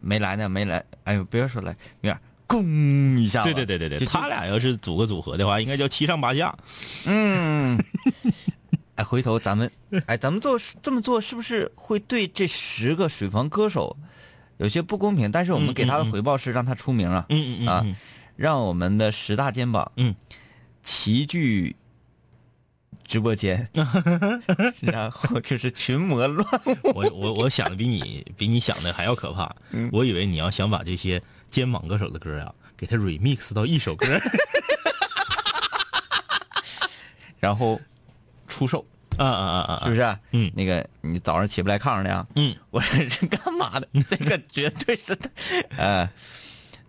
[0.00, 0.84] 没来呢，没来。
[1.04, 6.56] 哎呦，不要说了，明远咣一下，对对对对对，他俩要是组个组合的话，应该叫七上八下。
[7.06, 7.76] 嗯，
[8.94, 9.70] 哎，回头咱们，
[10.06, 13.96] 哎，咱们做这么做是不是会对这十个水房歌手
[14.60, 15.30] 有些不公平？
[15.32, 17.96] 但是我们嗯给他的回报是让他出名啊，嗯嗯啊嗯
[18.36, 20.14] 让我们的十大肩膀，嗯，
[20.82, 21.74] 齐聚
[23.06, 23.68] 直播间，
[24.80, 26.76] 然后就是群魔乱舞。
[26.94, 29.54] 我我我想的比你比你想的还要可怕。
[29.92, 31.20] 我以为你要想把这些
[31.50, 34.06] 肩膀歌手的歌啊，给他 remix 到一首歌。
[37.40, 37.80] 然后
[38.48, 38.84] 出售，
[39.18, 39.84] 啊啊啊啊！
[39.84, 40.18] 是不是？
[40.32, 42.26] 嗯那个你早上起不来炕上的呀？
[42.36, 43.88] 嗯，我说这干嘛的？
[44.08, 45.30] 这个绝对是的。
[45.76, 46.08] 呃，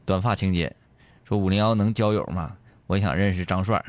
[0.05, 0.73] 短发情节
[1.25, 2.55] 说五零幺能交友吗？
[2.87, 3.83] 我想认识张帅，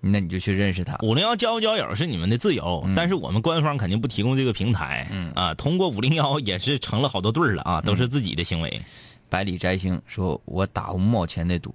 [0.00, 0.96] 那你就去认识他。
[1.02, 5.06] 五零幺交不交友是你们的自由，但是我们官方肯定不提供这个平台。
[5.10, 8.80] 嗯啊，通过五零幺也是成了好多对儿了啊，都是自己的行为。
[9.28, 11.74] 百里摘星说：“我打五毛钱的赌，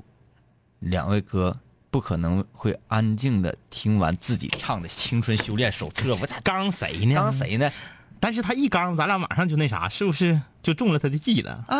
[0.79, 1.57] 两位哥
[1.91, 6.13] 不可能会安静的听完自己唱的《青春修炼手册》。
[6.21, 7.15] 我咋刚谁呢？
[7.15, 7.31] 刚？
[7.31, 7.71] 谁呢？
[8.19, 11.63] 但是他一刚，咱俩马上就那啥，是不是就中了他的计了？
[11.67, 11.77] 啊！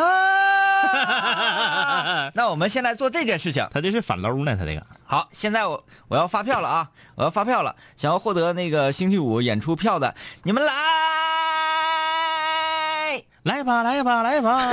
[2.34, 3.67] 那我们现在做这件事情。
[3.72, 4.86] 他这是反搂呢，他这个。
[5.06, 6.89] 好，现在我我要发票了啊！
[7.15, 10.74] 我要发票了，想要获得那个星期五演出票的，你们来！
[13.49, 14.69] 来吧，来吧，来吧！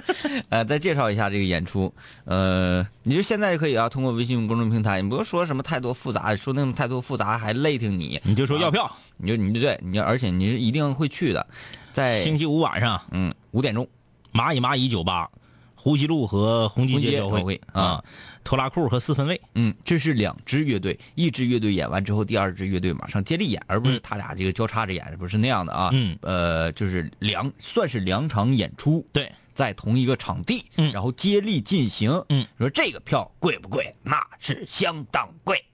[0.48, 1.92] 呃，再介绍一下这个演出。
[2.24, 11.46] 呃，你就现在就可以啊，通过微信公众平台，你不用说什么太多复杂，说那么太多复杂还累挺你，你就说要票，你就你就对，你而且你是一定会去的，
[11.92, 13.86] 在星期五晚上，嗯五点钟，
[14.32, 15.30] 蚂蚁蚂蚁酒吧，
[15.74, 17.40] 呼吸路和红旗街交汇。
[17.40, 18.02] 交汇啊，
[18.44, 19.40] 拖拉裤和四分卫。
[19.54, 25.90] 嗯，这是两支乐队，一支乐队演完之后，第二支乐队马上接力演，而不是嗯他俩这个交叉着演，不是那样的啊。
[25.92, 32.22] 嗯呃，就是两算是两场演出，对，在同一个场地，嗯然后接力进行。
[32.28, 33.94] 嗯，说这个票贵不贵？
[34.02, 35.64] 那是相当贵。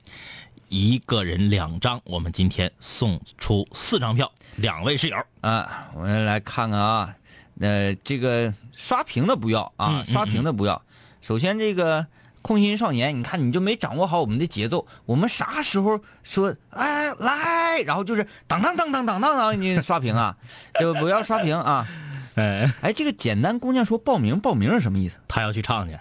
[0.69, 5.17] 一个人两张，我们今天送出四张票，两位室友。
[5.41, 7.17] 啊，我们来看看啊，
[7.59, 10.81] 呃，这个刷屏的不要啊，刷屏的不要。
[11.21, 12.07] 首先，这个
[12.43, 14.87] 空心少年，你看你就没掌握好我们的节奏。
[15.07, 20.37] 我们啥时候说哎来，然后就是当当当当当当当，你刷屏啊，
[20.79, 21.87] 就不要刷屏啊。
[22.37, 25.99] 哎，哎，这个简单姑娘说报名报名是什么意思她要去唱去。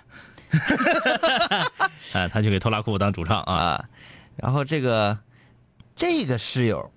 [2.14, 3.54] 哎，她去给拖拉裤当主唱啊。
[3.54, 3.86] 啊？
[4.38, 5.20] 然后这个
[5.96, 6.92] 这个室友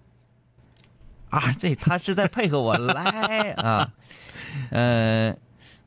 [1.31, 3.91] 啊，这他是在配合我 来啊，
[4.71, 5.35] 呃。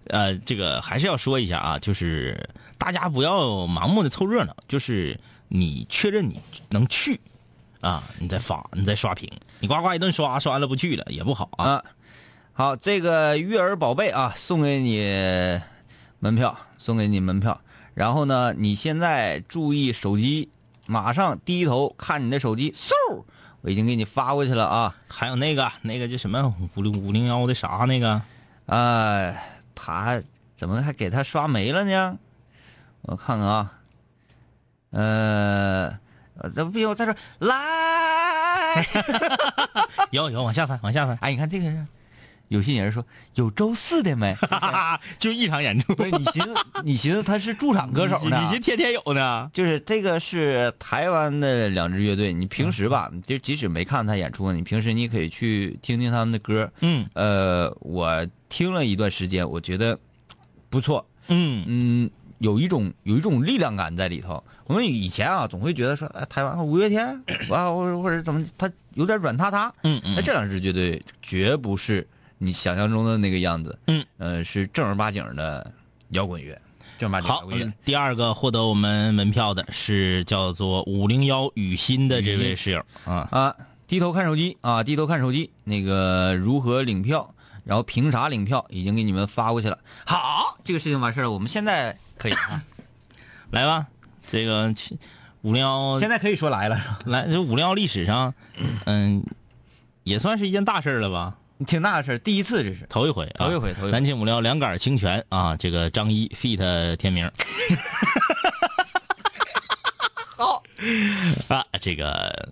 [0.07, 6.39] 呃，这个还是要说一下啊，就是大家不要盲目的凑热闹，就是你确认你
[6.69, 7.19] 能去
[7.81, 9.29] 啊，你再发，你再刷屏，
[9.59, 11.65] 你呱呱一顿刷，刷完了不去了也不好啊。
[11.65, 11.83] 啊，
[12.53, 15.61] 好，这个育儿宝贝啊，送给你
[16.19, 17.59] 门票，送给你门票。
[17.93, 20.49] 然后呢，你现在注意手机，
[20.85, 22.91] 马上低头看你的手机，嗖，
[23.61, 24.95] 我已经给你发过去了啊。
[25.07, 28.21] 还有那个那个叫什么五零五零幺的啥那个，
[28.65, 29.33] 啊，
[29.75, 30.21] 他
[30.57, 32.17] 怎么还给他刷没了呢？
[33.01, 33.71] 我看看啊，
[34.89, 35.99] 呃，
[36.39, 38.83] 呃这不要，在这儿来。
[40.11, 41.87] 有有往下翻往下翻，哎，你看这个人，
[42.49, 44.35] 有些人说有周四的没？
[45.19, 48.39] 就一场演出，你寻思，你寻思他是驻场歌手呢？
[48.41, 49.49] 你这天天有呢。
[49.53, 56.71] 就是这个是台湾的两支乐队，你平时吧，就即使没看他演出，你平时你可以去听听他们的歌。
[56.81, 59.97] 嗯呃，我听了一段时间，我觉得
[60.69, 61.07] 不错。
[61.27, 64.43] 嗯嗯，有一种有一种力量感在里头。
[64.65, 67.05] 我们以前啊，总会觉得说，哎，台湾五月天，
[67.51, 69.73] 啊，或者或者怎么，他有点软塌塌。
[69.83, 72.07] 嗯嗯那这两支乐队绝不是
[72.37, 73.77] 你想象中的那个样子。
[73.87, 75.71] 嗯，呃，是正儿八经的
[76.09, 76.57] 摇滚乐，
[76.97, 83.27] 正儿八经摇好滚乐。，第二个获得我们门票的是叫做五零幺雨欣的这位室友啊。
[83.31, 83.55] 啊，
[83.87, 87.33] 低头看手机啊，低头看手机，那个如何领票，
[87.63, 89.79] 然后凭啥领票，已经给你们发过去了。
[90.05, 92.63] 好，这个事情完事儿了，我们现在可以啊，
[93.51, 93.87] 来吧，
[94.27, 94.73] 这个
[95.41, 98.33] 五零幺现在可以说来了，来，这五零幺历史上，
[98.85, 99.23] 嗯，
[100.03, 101.37] 也算是一件大事了吧？
[101.65, 102.85] 挺大的事儿，第一次这是。
[102.89, 107.31] 头一回、啊，头一回头一回南青五零幺两杆清泉啊，这个张一 feat 天明。
[110.35, 110.61] 好
[111.47, 112.49] 啊，这个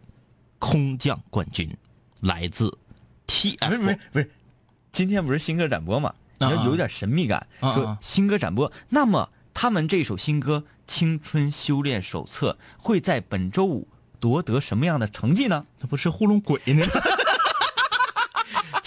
[0.58, 1.70] 空降冠军
[2.22, 2.78] 来自
[3.28, 4.32] TF，不是不是不是，
[4.93, 6.14] 今天不是新歌展播嘛？
[6.39, 8.72] 你啊要有点神秘感，啊说新歌展播。
[8.88, 13.88] 那么他们这首新歌《青春修炼手册》会在本周五
[14.20, 15.66] 夺得什么样的成绩呢？
[15.82, 16.86] 这不是糊弄鬼呢？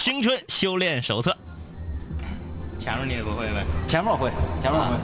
[0.07, 1.37] 青春修炼手册，
[2.79, 3.65] 前面你也不会呗？
[3.89, 4.31] 前面我会，
[4.63, 4.95] 前面我会，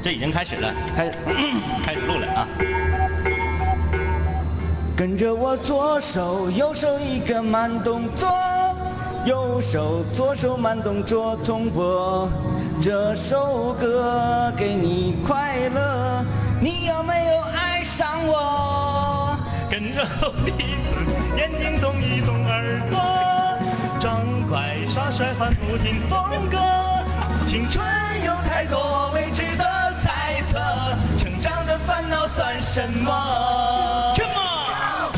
[0.00, 1.14] 这已经开始了，开始。
[1.84, 2.46] 开始录了啊！
[4.96, 8.30] 跟着我左手右手一个慢动作，
[9.24, 12.30] 右手左手慢动作重播。
[12.80, 16.24] 这首歌给你快乐，
[16.60, 19.36] 你有没有爱上我？
[19.68, 23.57] 跟着后鼻子，眼睛动一动耳朵，
[23.98, 26.56] 张快耍帅换不停风格，
[27.44, 27.84] 青春
[28.24, 29.64] 有太多未知的
[30.00, 30.60] 猜测，
[31.18, 35.10] 成长的烦恼算什么？Come on！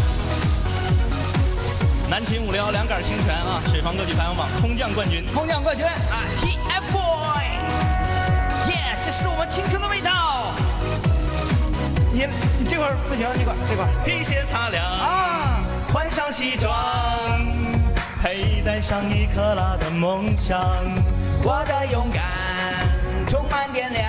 [2.09, 5.27] 南秦五聊两杆清泉啊，水房歌曲排行榜空降冠军。
[5.35, 5.93] 空降冠军啊
[6.41, 7.43] ，TFBOY，
[8.71, 10.55] 耶，这是我们青春的味道。
[12.13, 12.27] 你
[12.59, 15.61] 你这块儿不行，这块这块儿皮鞋擦亮，啊，
[15.93, 16.73] 换上西装，
[18.21, 20.61] 佩戴上一克拉的梦想。
[21.43, 22.23] 我的勇敢
[23.27, 24.05] 充满电量，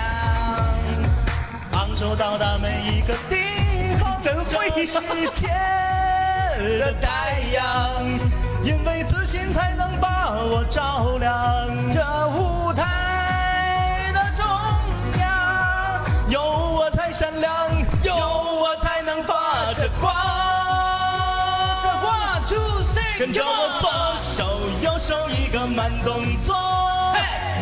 [1.72, 5.00] 昂首到达每一个地方，真会这世
[5.34, 5.48] 界
[6.78, 7.64] 的太阳，
[8.62, 11.32] 因为自信才能把我照亮。
[11.90, 14.44] 这舞台的中
[15.20, 17.50] 央，有我才闪亮，
[18.04, 20.12] 有我才能发着光。
[23.24, 23.32] One
[25.74, 26.54] 慢动作，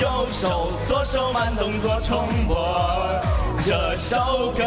[0.01, 2.57] 右手左手慢动作重播。
[3.65, 4.65] 这首歌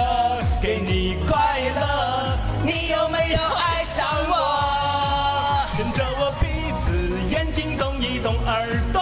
[0.62, 5.68] 给你快乐，你有没有爱上我？
[5.78, 9.02] 跟着我鼻子眼睛动一动耳朵，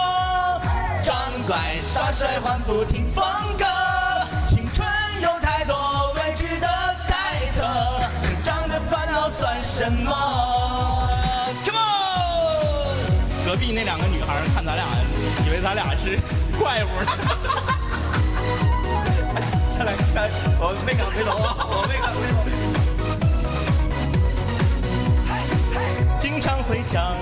[1.04, 1.16] 装
[1.46, 3.24] 乖耍帅换不停风
[3.56, 3.64] 格，
[13.52, 14.86] 隔壁那两个女孩看咱俩，
[15.46, 16.18] 以为咱俩是
[16.58, 17.12] 怪物呢。
[19.34, 19.42] 哎
[19.76, 22.34] 看来，看来我没敢回头啊，我没敢回头。
[26.18, 27.14] 经常会想，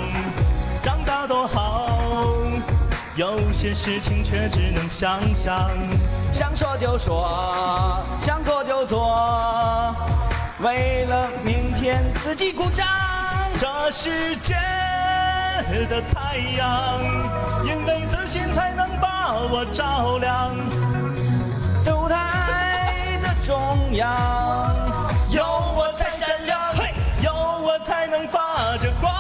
[0.85, 2.37] 长大多好，
[3.17, 5.69] 有些事情却只能想象。
[6.33, 9.93] 想说就说，想做就做，
[10.61, 12.87] 为了明天自己鼓掌。
[13.59, 14.55] 这世界
[15.89, 17.01] 的太阳，
[17.65, 20.55] 因为自信才能把我照亮。
[21.87, 23.57] 舞台的中
[23.95, 24.09] 央，
[25.31, 25.45] 有
[25.77, 26.59] 我才闪亮，
[27.23, 29.13] 有我才能发着光。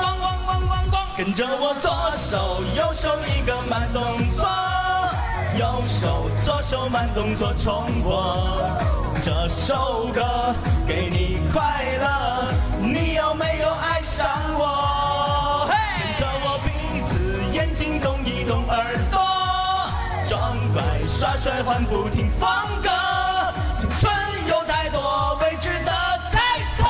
[0.00, 4.02] 光光光光光，跟着我左手右手一个慢动
[4.36, 4.48] 作，
[5.58, 8.60] 右手左手慢动作重播。
[9.24, 10.54] 这首歌
[10.86, 11.81] 给你快
[21.22, 22.50] 耍帅换不停风
[22.82, 22.90] 格。
[23.78, 24.12] 青春
[24.48, 25.92] 有太多未知的
[26.32, 26.82] 猜测，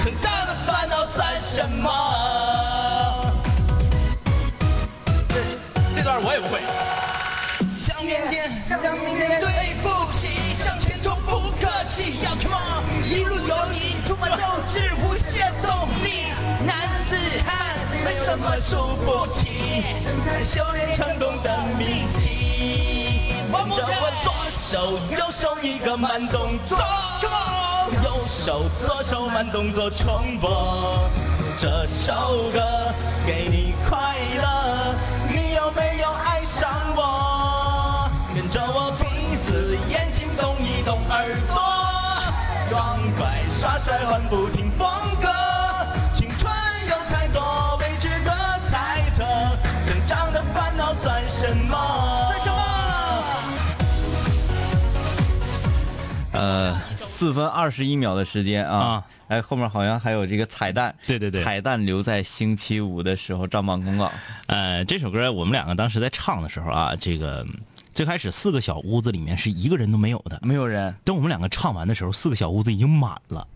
[0.00, 1.90] 成长的烦恼算什么？
[5.28, 5.34] 这
[5.92, 6.60] 这段我也不会。
[7.80, 16.26] 想明天，想明天，对不起，向前冲不客气，要 come on，一路有你，充满斗志，无限动力，
[16.64, 19.82] 男子汉没什么输不起，
[20.44, 22.93] 修炼成功的秘籍。
[24.24, 26.78] 左手右手一个慢动作，
[28.02, 30.98] 右手左手慢动作重播。
[31.60, 32.58] 这首歌
[33.26, 34.94] 给你快乐，
[35.28, 38.08] 你有没有爱上我？
[38.34, 41.62] 跟着我鼻子眼睛动一动耳朵，
[42.70, 44.88] 装乖耍帅换不停风
[45.20, 45.53] 格。
[56.34, 64.10] 呃，四分二十一秒的时间啊啊，哎，后面好像还有这个彩蛋，对对对彩蛋留在星期五的时候账榜公告。
[64.46, 67.46] 呃，这首歌我们两个当时在唱的时候啊，这个
[67.94, 73.46] 最开始四个小屋子里面是一个人都没有的，没有人，等我们两个唱完的时候，四个小屋子已经满了。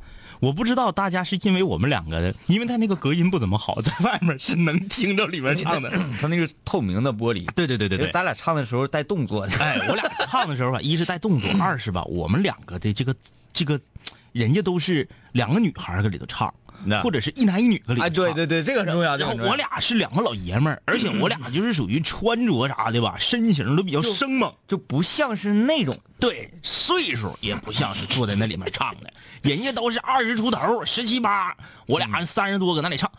[0.41, 5.91] 我不知道大家是因为我们两个的，因为他那个隔音不怎么好，在外面是能听着里面唱的。
[6.21, 9.57] 他那个透明的玻璃，对对对对对，咱俩唱的时候带动作的。
[9.59, 13.15] 哎，我俩唱的时候吧，一是带动作，二是吧，我们两个的这个
[13.53, 13.81] 这个，
[14.33, 16.53] 人家都是两个女孩搁里头唱，
[16.89, 19.17] 那或者是一男一女搁里头哎，对对对，这个很重要。
[19.17, 19.53] 然后个很重要。
[19.53, 29.13] 我俩是两个老爷们儿， 而且我俩就是属于穿着啥的吧，身形都比较生猛，就不像是那种对，岁数也不像是坐在那里面唱的，
[29.43, 33.11] 人家都是二十出头，十七八，我俩三十多搁那里唱，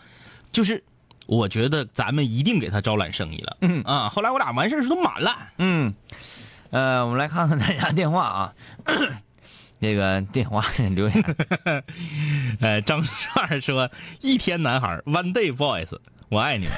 [0.51, 0.83] 就是
[1.27, 3.57] 我觉得咱们一定给他招揽生意了。
[3.61, 3.83] 嗯。
[3.83, 5.37] 啊，后来我俩完事儿都满了。
[5.59, 5.93] 嗯，
[6.71, 8.53] 呃，我们来看看大家电话啊，
[9.81, 10.63] 这个电话
[10.95, 11.23] 留言，
[12.59, 13.89] 呃，张帅说
[14.21, 15.87] ：“一天男孩，One Day Boys，
[16.29, 16.73] 我爱你们。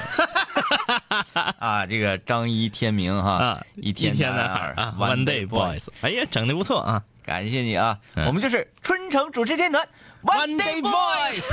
[1.58, 7.02] 啊，这个张一天明哈，啊，一天天男孩啊，One，One Day Boys，哎呀，整的不错啊。
[7.24, 8.26] 感谢你啊，嗯。
[8.26, 9.86] 我们就是春城主持天团
[10.22, 11.44] ，One Day Boys，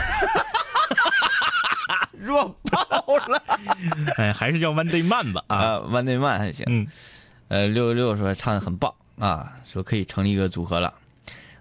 [2.20, 2.82] 弱爆
[3.28, 3.41] 了。
[4.18, 6.88] 哎，还是叫 One Day Man 吧啊，啊，One Day Man 还行，嗯，
[7.50, 10.91] 呃，六六六说唱的很棒啊，说可以成立一个组合了，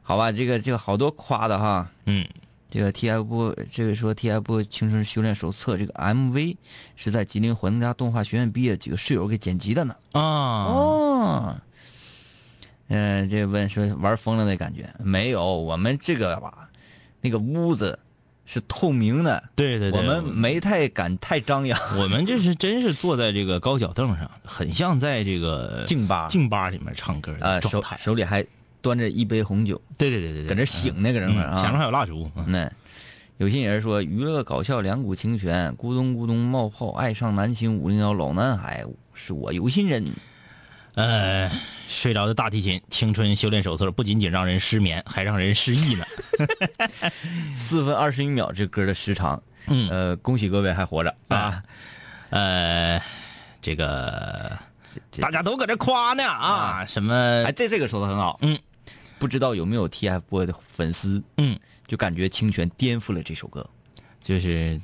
[0.08, 2.26] 好吧，这个这个好多夸的哈，嗯，
[2.70, 6.56] 这个 T F 部，这个说 T F 部青春修炼手册这个 M V
[6.96, 9.94] 是在吉林皇家动画学院毕业几个室友给剪辑的呢。
[10.12, 11.56] 啊，哦，
[12.88, 15.44] 嗯、这问说玩疯了的感觉没有？
[15.44, 16.70] 我们这个吧，
[17.20, 17.98] 那个屋子
[18.46, 21.78] 是透明的，对对对，我们没太敢太张扬。
[22.00, 27.84] 我们这是真是坐在这个高脚凳上，很像在这个静吧静吧里面唱歌啊，手。
[27.98, 28.42] 手里还
[28.82, 31.60] 端着一杯红酒，对对对对对，搁那醒呢，搁那块儿啊。
[31.60, 32.30] 嗯前面还有蜡烛。
[32.36, 32.70] 嗯那
[33.38, 40.04] 有心人说娱乐搞笑两股清泉，咕咚咕咚冒泡，爱上南星五零幺老男孩是我有心人。
[40.94, 41.48] 呃，
[41.86, 46.04] 睡着的大提琴，青春修炼手册不仅仅让人失眠，还让人失忆呢。
[47.54, 51.62] 四分二十一秒这歌的时长，嗯呃，恭喜各位还活着啊！
[52.30, 53.00] 呃，
[53.62, 54.58] 这个
[55.20, 57.14] 大家都搁这夸呢啊，什么？
[57.46, 58.58] 哎，这这个说的很好，嗯，
[59.18, 63.68] 不知道有没有 TFBOY 的粉丝，嗯，就感觉清泉颠覆了这首歌，
[64.22, 64.80] 就是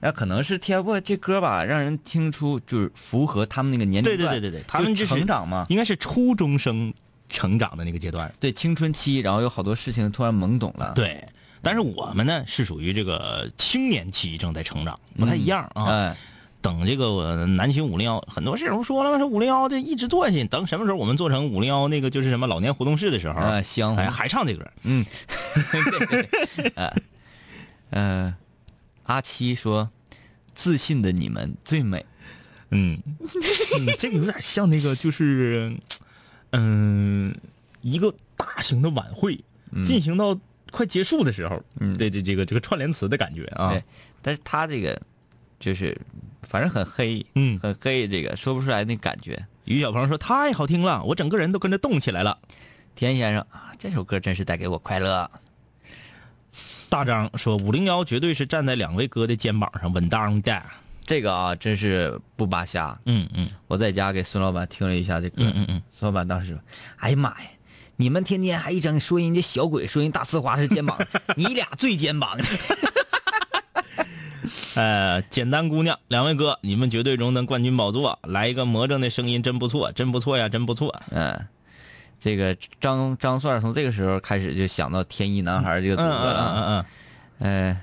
[0.00, 6.92] 那可能是 TFBOYS 这歌吧，让人听出就是符合他们那个年龄对对段对对对，他们成长嘛，应该是初中生
[7.28, 8.32] 成长的那个阶段。
[8.38, 11.26] 对青春期，然后有好多事情突然懵懂了，对，
[11.62, 15.86] 但是我们呢是属于这个青年期正在成长，不太一样啊。
[15.86, 16.16] 哎，
[16.64, 24.66] 等这个我南星五零幺，很多事儿我说了嘛，说五零幺这一直做下去，等什么时候我们做成五零幺那个就是什么老年活动室的时候，啊，香哎，还唱这歌。
[24.82, 25.04] 嗯，
[27.90, 28.34] 呃，
[29.02, 29.90] 阿七说，
[30.54, 32.06] 自信的你们最美。
[32.70, 32.98] 嗯，
[33.78, 35.76] 嗯这个有点像那个就是，
[36.52, 37.36] 嗯、
[37.82, 39.38] 一个大型的晚会、
[39.84, 40.40] 进行到
[40.72, 43.70] 快结束的时候，嗯对对，这个这个串联词的感觉啊。
[43.70, 43.84] 对，
[44.22, 44.98] 但是他这个
[45.60, 45.94] 就是
[46.44, 49.46] 反正很黑，嗯很黑，这个说不出来那感觉。
[49.64, 52.38] 于小鹏说太好听了，我整个人都跟着动起来了。
[52.94, 55.30] 田先生啊，这首歌真是带给我快乐。
[56.88, 60.62] 大张说五零幺绝对是站在两位哥的肩膀上稳当的。
[61.06, 62.98] 这个啊，真是不扒瞎。
[63.04, 66.58] 嗯嗯我在家给孙老板听了一下这歌，嗯嗯嗯，孙老板当时说
[66.96, 67.48] ：“哎呀妈呀，
[67.96, 70.98] 你们天天还一整说人家小鬼，说人大呲花是肩膀，
[71.36, 72.38] 你俩最肩膀。
[74.74, 80.94] 呃，简单姑娘，两位哥，你们绝对荣登冠军宝座，来一个魔怔的声音，真不错，真不错呀，真不错。
[81.10, 81.46] 嗯，
[82.18, 86.54] 这个张张帅从这个时候开始就想到天一男孩这个组嗯合了嗯。
[86.54, 86.84] 嗯嗯嗯
[87.38, 87.80] 呃，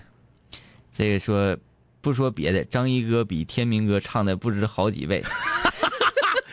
[0.91, 1.57] 这个说
[2.01, 5.23] 不说别的，张一哥比天明哥唱的不知好几倍，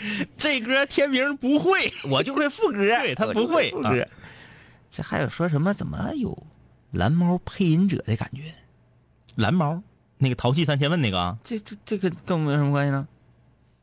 [0.02, 3.88] 嗯， 这歌天明 不会，我就会副歌，对他不会副歌。
[4.02, 4.08] 啊
[4.90, 6.46] 这还有说什么怎么有
[6.92, 8.54] 蓝猫配音者的感觉？
[9.36, 9.82] 蓝猫，
[10.18, 13.08] 那个淘气三千问那个啊，这这这个跟我们有什么关系呢？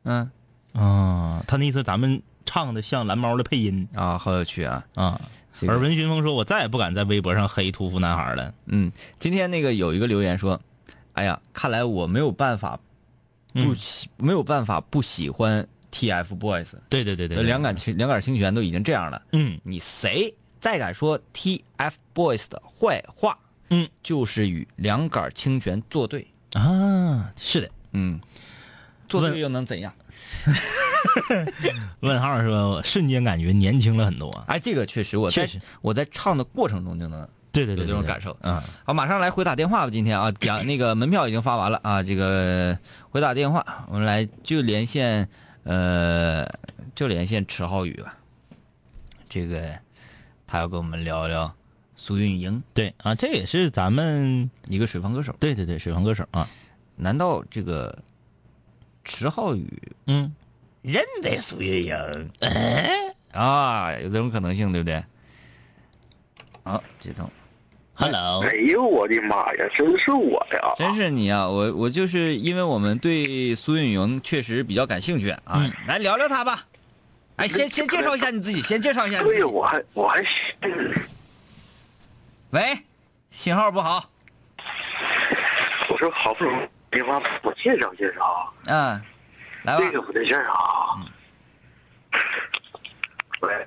[0.04, 0.30] 嗯
[0.72, 4.84] 啊，他那意思咱们唱的像蓝猫的配音啊，好有趣啊！
[4.94, 5.20] 啊。
[5.58, 8.52] 这个而文寻风说：“我再也不敢在微博上黑屠夫男孩了。
[8.66, 10.60] 嗯，今天那个有一个留言说，
[11.14, 12.78] 哎呀，看来我没有办法
[13.54, 23.38] 不嗯喜、没有办法不喜欢 TFBOYS，” 对对对对，对两杆清两杆清泉都已经这样了，嗯你谁再敢说 TFBOYS 的坏话，
[23.70, 26.26] 嗯，就是与两杆清泉作对。
[26.54, 27.68] 啊，是的。
[27.92, 28.20] 嗯，
[29.08, 29.92] 作对又能怎样？
[32.00, 34.30] 问号说：“瞬间感觉年轻了很多。
[34.46, 38.36] 哎，这个确实，我在确实我在唱的过程中就能”有对对对，对这种感受。
[38.42, 39.90] 嗯，好，马上来回打电话吧。
[39.90, 42.78] 今天啊，讲 那个门票已经发完了啊，这个
[43.10, 45.26] 回打电话，我们来就连线，
[45.64, 46.46] 呃，
[46.94, 48.14] 就连线迟浩宇吧。
[49.28, 49.70] 这个
[50.46, 51.54] 他要跟我们聊聊
[52.06, 55.34] 苏运莹，对啊，这也是咱们一个水房歌手。
[55.40, 56.48] 对对对水房歌手啊。
[56.94, 57.98] 难道这个
[59.04, 59.66] 池浩宇
[60.06, 60.32] 嗯，
[60.82, 62.30] 认得苏运莹？
[62.38, 62.88] 哎，
[63.32, 65.02] 啊，有这种可能性，对不对？
[66.62, 67.28] 好，接通。
[67.92, 70.74] Hello，哎呦我的妈呀，真是我呀！
[70.78, 71.48] 真是你啊！
[71.48, 76.64] 我我就是因为我们对苏运莹确实比较感兴趣啊，嗯来聊聊他吧。
[77.34, 79.40] 哎，先先介绍一下你自己，先介绍一下你自己。
[79.40, 80.24] 对，我还我还
[82.56, 82.62] 喂，
[83.30, 84.02] 信号不好。
[85.90, 88.98] 我说好不容易电话我介绍介绍，嗯，
[89.64, 89.78] 来吧。
[89.78, 90.56] 这个不对劲儿啊。
[93.42, 93.66] 喂，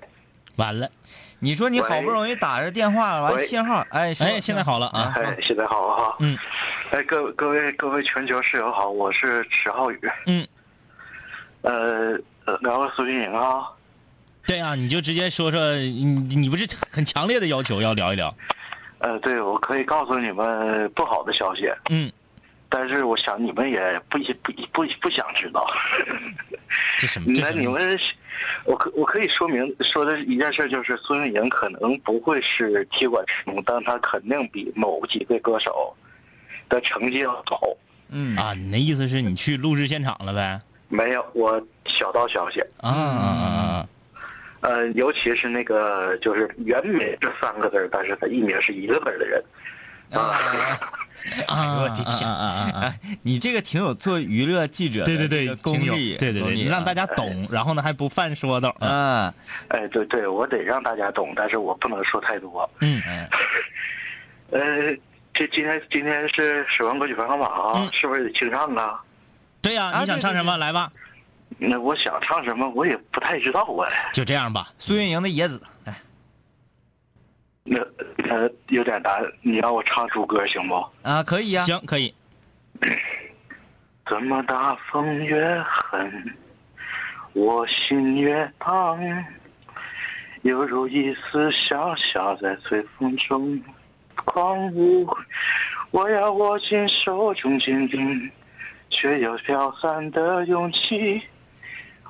[0.55, 0.89] 完了，
[1.37, 5.13] 你说你好不容易打着电话，完喂信号，哎，哎，现在好了啊。
[5.15, 6.15] 哎，现在好了哈。
[6.21, 6.35] 嗯。
[6.89, 9.99] 哎，各各位各位全球室友好，我是池浩宇。
[10.25, 10.47] 嗯。
[11.61, 13.69] 呃，呃聊聊苏运莹啊。
[14.47, 16.03] 对啊，你就直接说说，你
[16.35, 18.35] 你不是很强烈的要求要聊一聊？
[18.99, 22.11] 呃，对，我可以告诉你们不好的消息，嗯，
[22.67, 25.65] 但是我想你们也不不不不想知道。
[26.99, 27.33] 这什么？
[27.33, 27.51] 这什么？
[27.51, 27.99] 那你们，
[28.65, 35.95] 我可我可以说明说的一件事，就是孙运莹可能不会是踢馆成功，但她肯定比某几位歌手
[36.67, 37.61] 的成绩要好。
[38.09, 40.59] 嗯啊，你那意思是你去录制现场了呗？
[40.89, 43.87] 没有，我小道消息，啊啊啊啊！
[44.61, 49.43] 呃，尤其是那个就是袁枚”这三个字，但是他艺名是一个字的人。
[50.11, 50.79] 啊，
[51.47, 52.81] 啊，我的天啊啊啊啊！
[52.81, 58.75] 哎，你这个挺有做娱乐记者的对对对，这个功力，对对对，你让大家啊懂，然后呢还不犯说道。
[58.79, 59.33] 嗯啊，
[59.67, 62.67] 哎，对对，我得让大家懂，但是我不能说太多。
[62.79, 63.27] 嗯嗯，
[64.89, 64.97] 呃，
[65.31, 68.99] 这今天今天是十万歌曲排行榜是不是得清唱啊？
[69.61, 70.57] 对呀，你想唱什么？
[70.57, 70.91] 来吧，
[71.61, 73.87] 那我想唱什么，我也不太知道啊。
[74.13, 74.71] 就这样吧。
[74.79, 76.01] 苏运莹的野子，哎，
[77.63, 77.77] 那
[78.29, 80.89] 呃有点难，你让我唱主歌行不？
[81.03, 82.13] 啊，可以呀，行，可以。
[84.09, 86.35] 怎么大风越狠，
[87.33, 88.97] 我心越荡，
[90.43, 93.61] 犹如一丝小小在随风中
[94.15, 95.07] 狂舞。
[95.91, 98.31] 我要握紧手中坚定，
[98.89, 101.21] 却又飘散的勇气。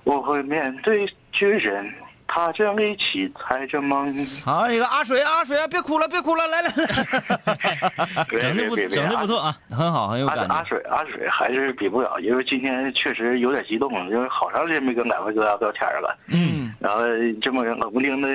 [0.04, 1.92] 我会面对巨人，
[2.28, 4.14] 踏着力气，踩着梦。
[4.44, 6.72] 好，一个阿水阿水啊，别哭了别哭了，来来，
[8.30, 9.58] 整的不整的不错啊。
[9.70, 10.54] 很好，很有阿感觉。
[10.54, 16.18] 阿水阿水还是比不了，因为今天确实有点激动，因为好长时间没跟两位哥聊天了。
[16.28, 17.02] 嗯，然后
[17.42, 18.28] 这么冷不丁的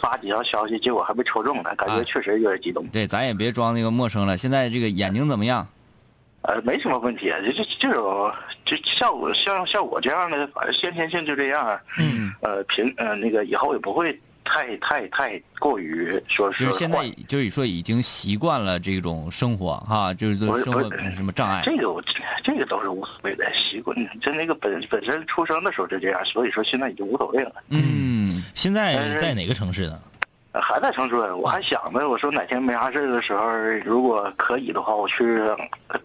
[0.00, 2.86] 发几条消息，结果还被抽中了，感觉啊确实有点激动。
[2.88, 4.36] 对，咱也别装那个陌生了。
[4.36, 5.66] 现在这个眼睛怎么样？
[6.42, 8.32] 呃，没什么问题，就就这种
[8.64, 11.80] 就像我像像我这样的，反正先天性就这样。
[11.98, 20.82] 嗯，呃，平呃那个以后也不会太太太过于说是就是现在就是说已经习惯了这种生活哈，就是生活
[21.14, 21.62] 什么障碍。
[21.64, 22.02] 这个我
[22.42, 27.52] 这个都是无所谓的习惯，就那个本本身出生的时候就这样，所以说现在已经无所谓了。
[27.68, 30.00] 嗯，现在在哪个城市呢？
[30.52, 33.50] 呃还在长春，我还想着，我说哪天没啥事儿的时候，
[33.84, 35.56] 如果可以的话，我去呃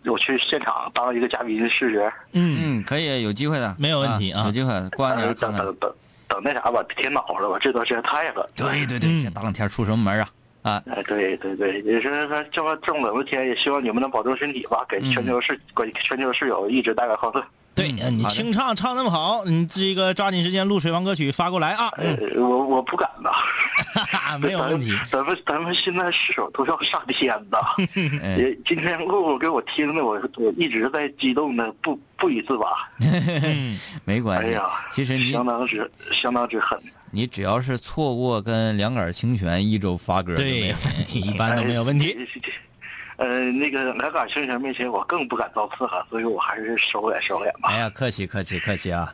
[0.06, 2.12] 我去现场当一个嘉宾试试。
[2.32, 5.60] 嗯嗯，可以，有机会的，没有问题啊有机会，过完年呃看看。
[5.60, 5.94] 等等等
[6.30, 7.58] 等那啥吧，天恼了吧？
[7.60, 8.48] 这段时间太冷。
[8.56, 10.30] 对对对，这大冷天出什么门啊？
[10.64, 17.44] 啊，哎，对对对，也是说这么这么冷的天，也希望你们能保重身体吧，给全球室给全球室友一直带来欢乐。
[17.78, 21.90] 对，呃你清唱唱那么好，你这个抓紧时间录水房歌曲发过来啊。
[21.98, 23.30] 呃，我我不敢呐，
[23.94, 24.92] 哈哈，没有问题。
[25.12, 27.58] 咱们咱们现在室友都要上天呐。
[28.66, 32.66] 今天露露给我听的，我我一直在激动的不不以自拔。
[33.00, 36.80] 嗯， 没关系哎呀，，其实你相当之相当之狠。
[37.12, 41.22] 你只要是错过跟两杆清泉一周发歌，对没问题。
[41.22, 42.18] 一般都没有问题。
[42.20, 42.52] 哎。
[43.18, 47.70] 呃，那个两杆清泉面前，我更不敢造次哈，所以我还是收敛收敛吧。
[47.70, 49.12] 哎呀，客气客气客气啊！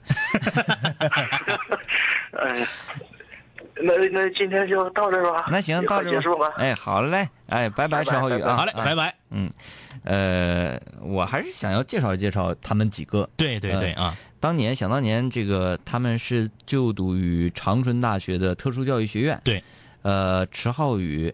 [2.33, 2.67] 呃，
[3.75, 5.47] 那那今天就到这儿吧。
[5.49, 6.51] 那行，到这结束吧。
[6.57, 8.93] 哎，好嘞，哎，拜拜，陈浩宇啊，好嘞，啊拜。
[8.93, 9.15] 拜。
[9.29, 9.49] 嗯，
[10.03, 13.27] 呃，我还是想要介绍介绍他们几个。
[13.37, 19.39] 对对对啊，当年想当年，这个他们是就读于长春大学的特殊教育学院。
[19.45, 19.63] 对，
[20.01, 21.33] 呃，迟浩宇、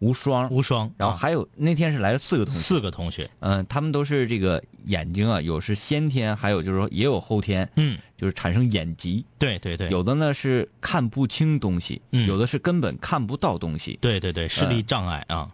[0.00, 2.60] 无双，无双，啊然后还有那天是来了四个同学。
[2.60, 3.30] 四个同学。
[3.40, 9.24] 嗯、他们都是这个眼睛啊，有是先天，还有就是说也有后天，嗯，就是产生眼疾。
[9.38, 13.98] 对对对，有的呢是看不清东西，嗯有的是根本看不到东西。
[14.00, 15.48] 对对对，视力障碍啊。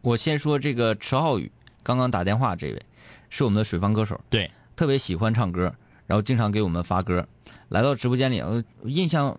[0.00, 1.50] 我先说这个池浩宇，
[1.82, 2.82] 刚刚打电话这位，
[3.30, 5.72] 是我们的水方歌手，对，特别喜欢唱歌，
[6.06, 7.26] 然后经常给我们发歌。
[7.68, 9.36] 来到直播间里，我印象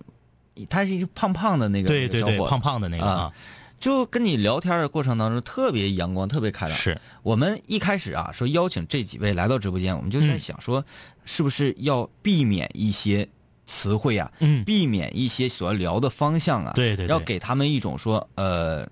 [0.70, 3.32] 他是一个胖胖的那个对对对，胖胖的那个啊，
[3.80, 6.78] 就跟你聊天的过程当中特别阳光，特别开朗。
[6.78, 7.00] 是。
[7.24, 10.84] 我们一开始啊说邀请这几位来到直播间，我们就在嗯想说，
[11.26, 13.28] 是不是要避免一些
[13.66, 14.64] 词汇啊，嗯。
[14.64, 17.08] 避免一些所聊的方向啊，对对对。
[17.08, 18.88] 要给他们一种说呃，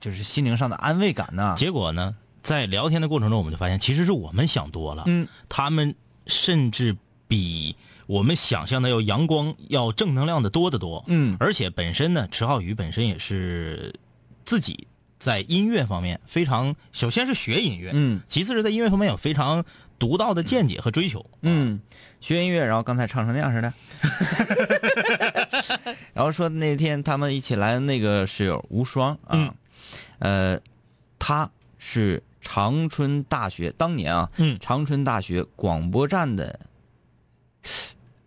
[0.00, 5.04] 就是心灵上的安慰感呐、结果呢，在聊天的过程中，我们就发现，其实是我们想多了。
[5.06, 5.94] 嗯，他们
[6.26, 6.96] 甚至
[7.28, 11.04] 比我们想象的要阳光、要正能量的多得多。
[11.08, 11.36] 嗯。
[11.40, 13.94] 而且本身呢，池浩宇本身也是
[14.44, 14.86] 自己
[15.18, 18.20] 在音乐方面非常，首先是学音乐，嗯。
[18.28, 19.64] 其次是在音乐方面有非常
[19.98, 21.24] 独到的见解和追求。
[21.42, 21.80] 嗯，
[22.20, 23.72] 学音乐，然后刚才唱成那样似的。
[26.12, 29.54] 然后说那天他们一起来的那个室友无双啊，嗯。
[30.18, 30.60] 呃，
[31.18, 34.58] 他是长春大学当年啊，嗯。
[34.60, 36.60] 长春大学广播站的，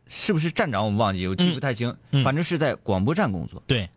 [0.08, 2.24] 是不是站长我们忘记，我记不太清，嗯。
[2.24, 3.88] 反正是在广播站工作，对，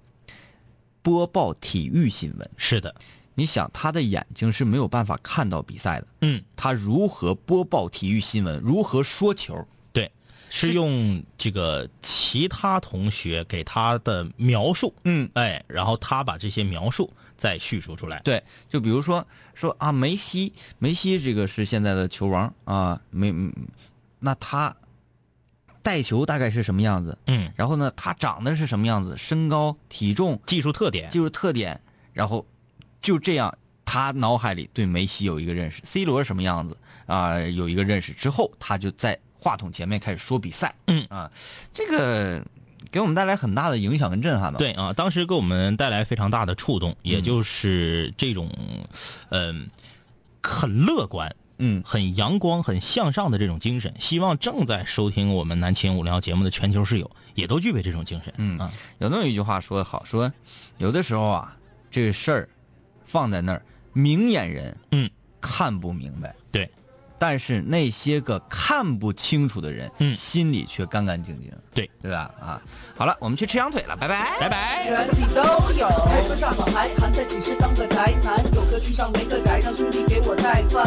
[1.02, 2.50] 播报体育新闻。
[2.56, 2.94] 是的，
[3.34, 8.60] 你想，他的眼睛是没有办法看到比赛的，嗯，他如何播报体育新闻？
[8.60, 9.66] 如何说球？
[9.92, 10.10] 对，
[10.50, 18.20] 是用这个其他同学给他的描述，嗯，哎，然后他把这些描述再叙述出来。
[18.24, 23.52] 对，就比如说说啊，梅西，梅西这个是现在的球王啊，没，嗯
[24.22, 24.76] 那他
[25.82, 31.80] 带球大概是什么样子，嗯，然后呢，他长得是什么样子，身高、体重、技术特点，技术特点，
[32.12, 32.46] 然后
[33.00, 36.76] 就这样，他脑海里对梅西有一个认识，C 罗是什么样子？
[37.06, 41.04] 啊、有一个认识之后，他就在话筒前面开始说比赛，嗯。
[41.08, 41.30] 啊，
[41.72, 42.44] 这个
[42.92, 44.58] 给我们带来很大的影响跟震撼吧。
[44.58, 48.48] 对啊，当时给我们带来非常大的触动，也就是这种，
[49.30, 49.68] 嗯、
[50.42, 51.34] 很乐观。
[51.60, 58.34] 嗯，很阳光、很向上的这种精神，希望正在收听我们南秦五零幺节目的全球室友也都具备这种精神。
[58.38, 60.32] 嗯啊，有那么一句话说得好，说
[60.78, 61.56] 有的时候啊，
[61.90, 62.48] 这个事儿
[63.04, 65.08] 放在那儿，明眼人嗯。
[65.42, 66.70] 看不明白，对，
[67.18, 70.14] 但是那些个看不清楚的人，嗯。
[70.14, 71.90] 心里却干干净净，对。
[72.02, 72.30] 对吧？
[72.38, 72.60] 啊，
[72.94, 74.84] 好了，我们去吃羊腿了，拜拜，拜拜。
[74.84, 75.40] 全体都
[75.78, 75.88] 有。
[75.88, 80.84] 开车上好还还在寝室当个宅男，有个去上没个宅，让兄弟给我带饭，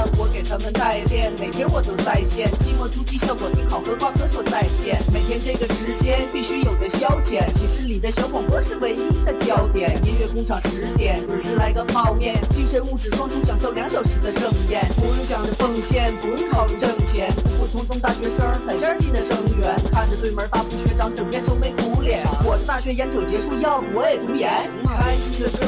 [0.53, 2.45] 咱们带练，每天我都在线。
[2.59, 5.01] 期末突击效果挺好，和挂科说再见。
[5.11, 9.89] 每天这个时间必须有的消遣，寝室里的小广播是唯一的焦点。
[10.05, 24.69] 音乐工厂十点准时来个泡面，精神物质双重享受两小时的盛宴，不用想着奉献，不用考虑挣钱，普普通通大学生踩线进的生源，看着对门大副学长整天愁眉苦脸，我的大学眼瞅结束，要不我也读研。
[24.85, 25.65] 开心的歌，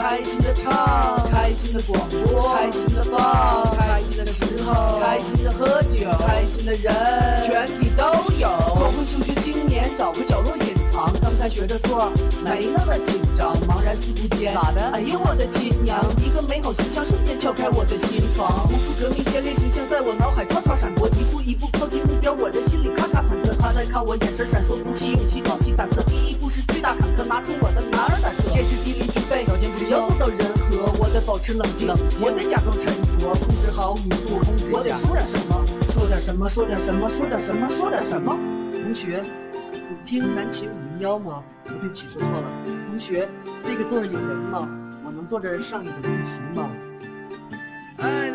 [0.00, 6.92] 开心的唱，开心的广播，开心的放，开心的时候，开心的喝酒，开心的人，
[7.46, 8.04] 全体都
[8.38, 8.48] 有。
[8.48, 12.10] 光辉求学青年找个角落隐藏，刚开学着座
[12.44, 14.80] 没那么紧张，茫然四顾间，咋的？
[14.92, 15.98] 哎呦我的亲娘！
[16.18, 23.54] 一个美好形象瞬间敲开我的心房，无数革命先烈形象在我脑海唰唰闪过，一步一步靠近目标，我的心里咔咔忐忑。
[23.58, 26.02] 他在看我，眼神闪烁，鼓起勇气，壮起胆子。
[26.06, 28.48] 第一步是巨大坎坷，拿出我的男儿胆色。
[28.50, 30.47] 天时地利具备，条件只要做到人和，
[30.98, 31.88] 我得保持冷静，
[32.20, 32.86] 我得假装沉
[33.18, 38.36] 着，控制好语速，控制我得说点什么，说点什么，说点什么，说点什么，说点什么。
[38.72, 39.22] 同学，
[39.72, 41.42] 你听南秦五零幺吗？
[41.64, 42.44] 不对不起，说错了。
[42.88, 43.28] 同学，
[43.64, 44.68] 这个座儿有人吗？
[45.04, 46.68] 我能坐这儿上一个自习吗？
[47.98, 48.30] 哎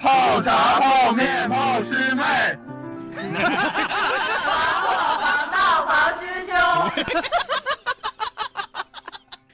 [0.00, 2.22] 泡茶、泡面、泡师妹。
[5.52, 6.52] 闹房师兄。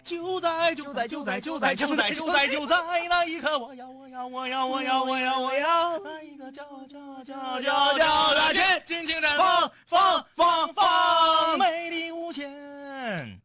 [0.08, 2.76] 就在就在就在就在就在就在就在
[3.10, 13.38] 那一刻，我要我要我要我要我要我要那一个叫叫叫叫叫的千，尽情绽放放放放，美丽无限。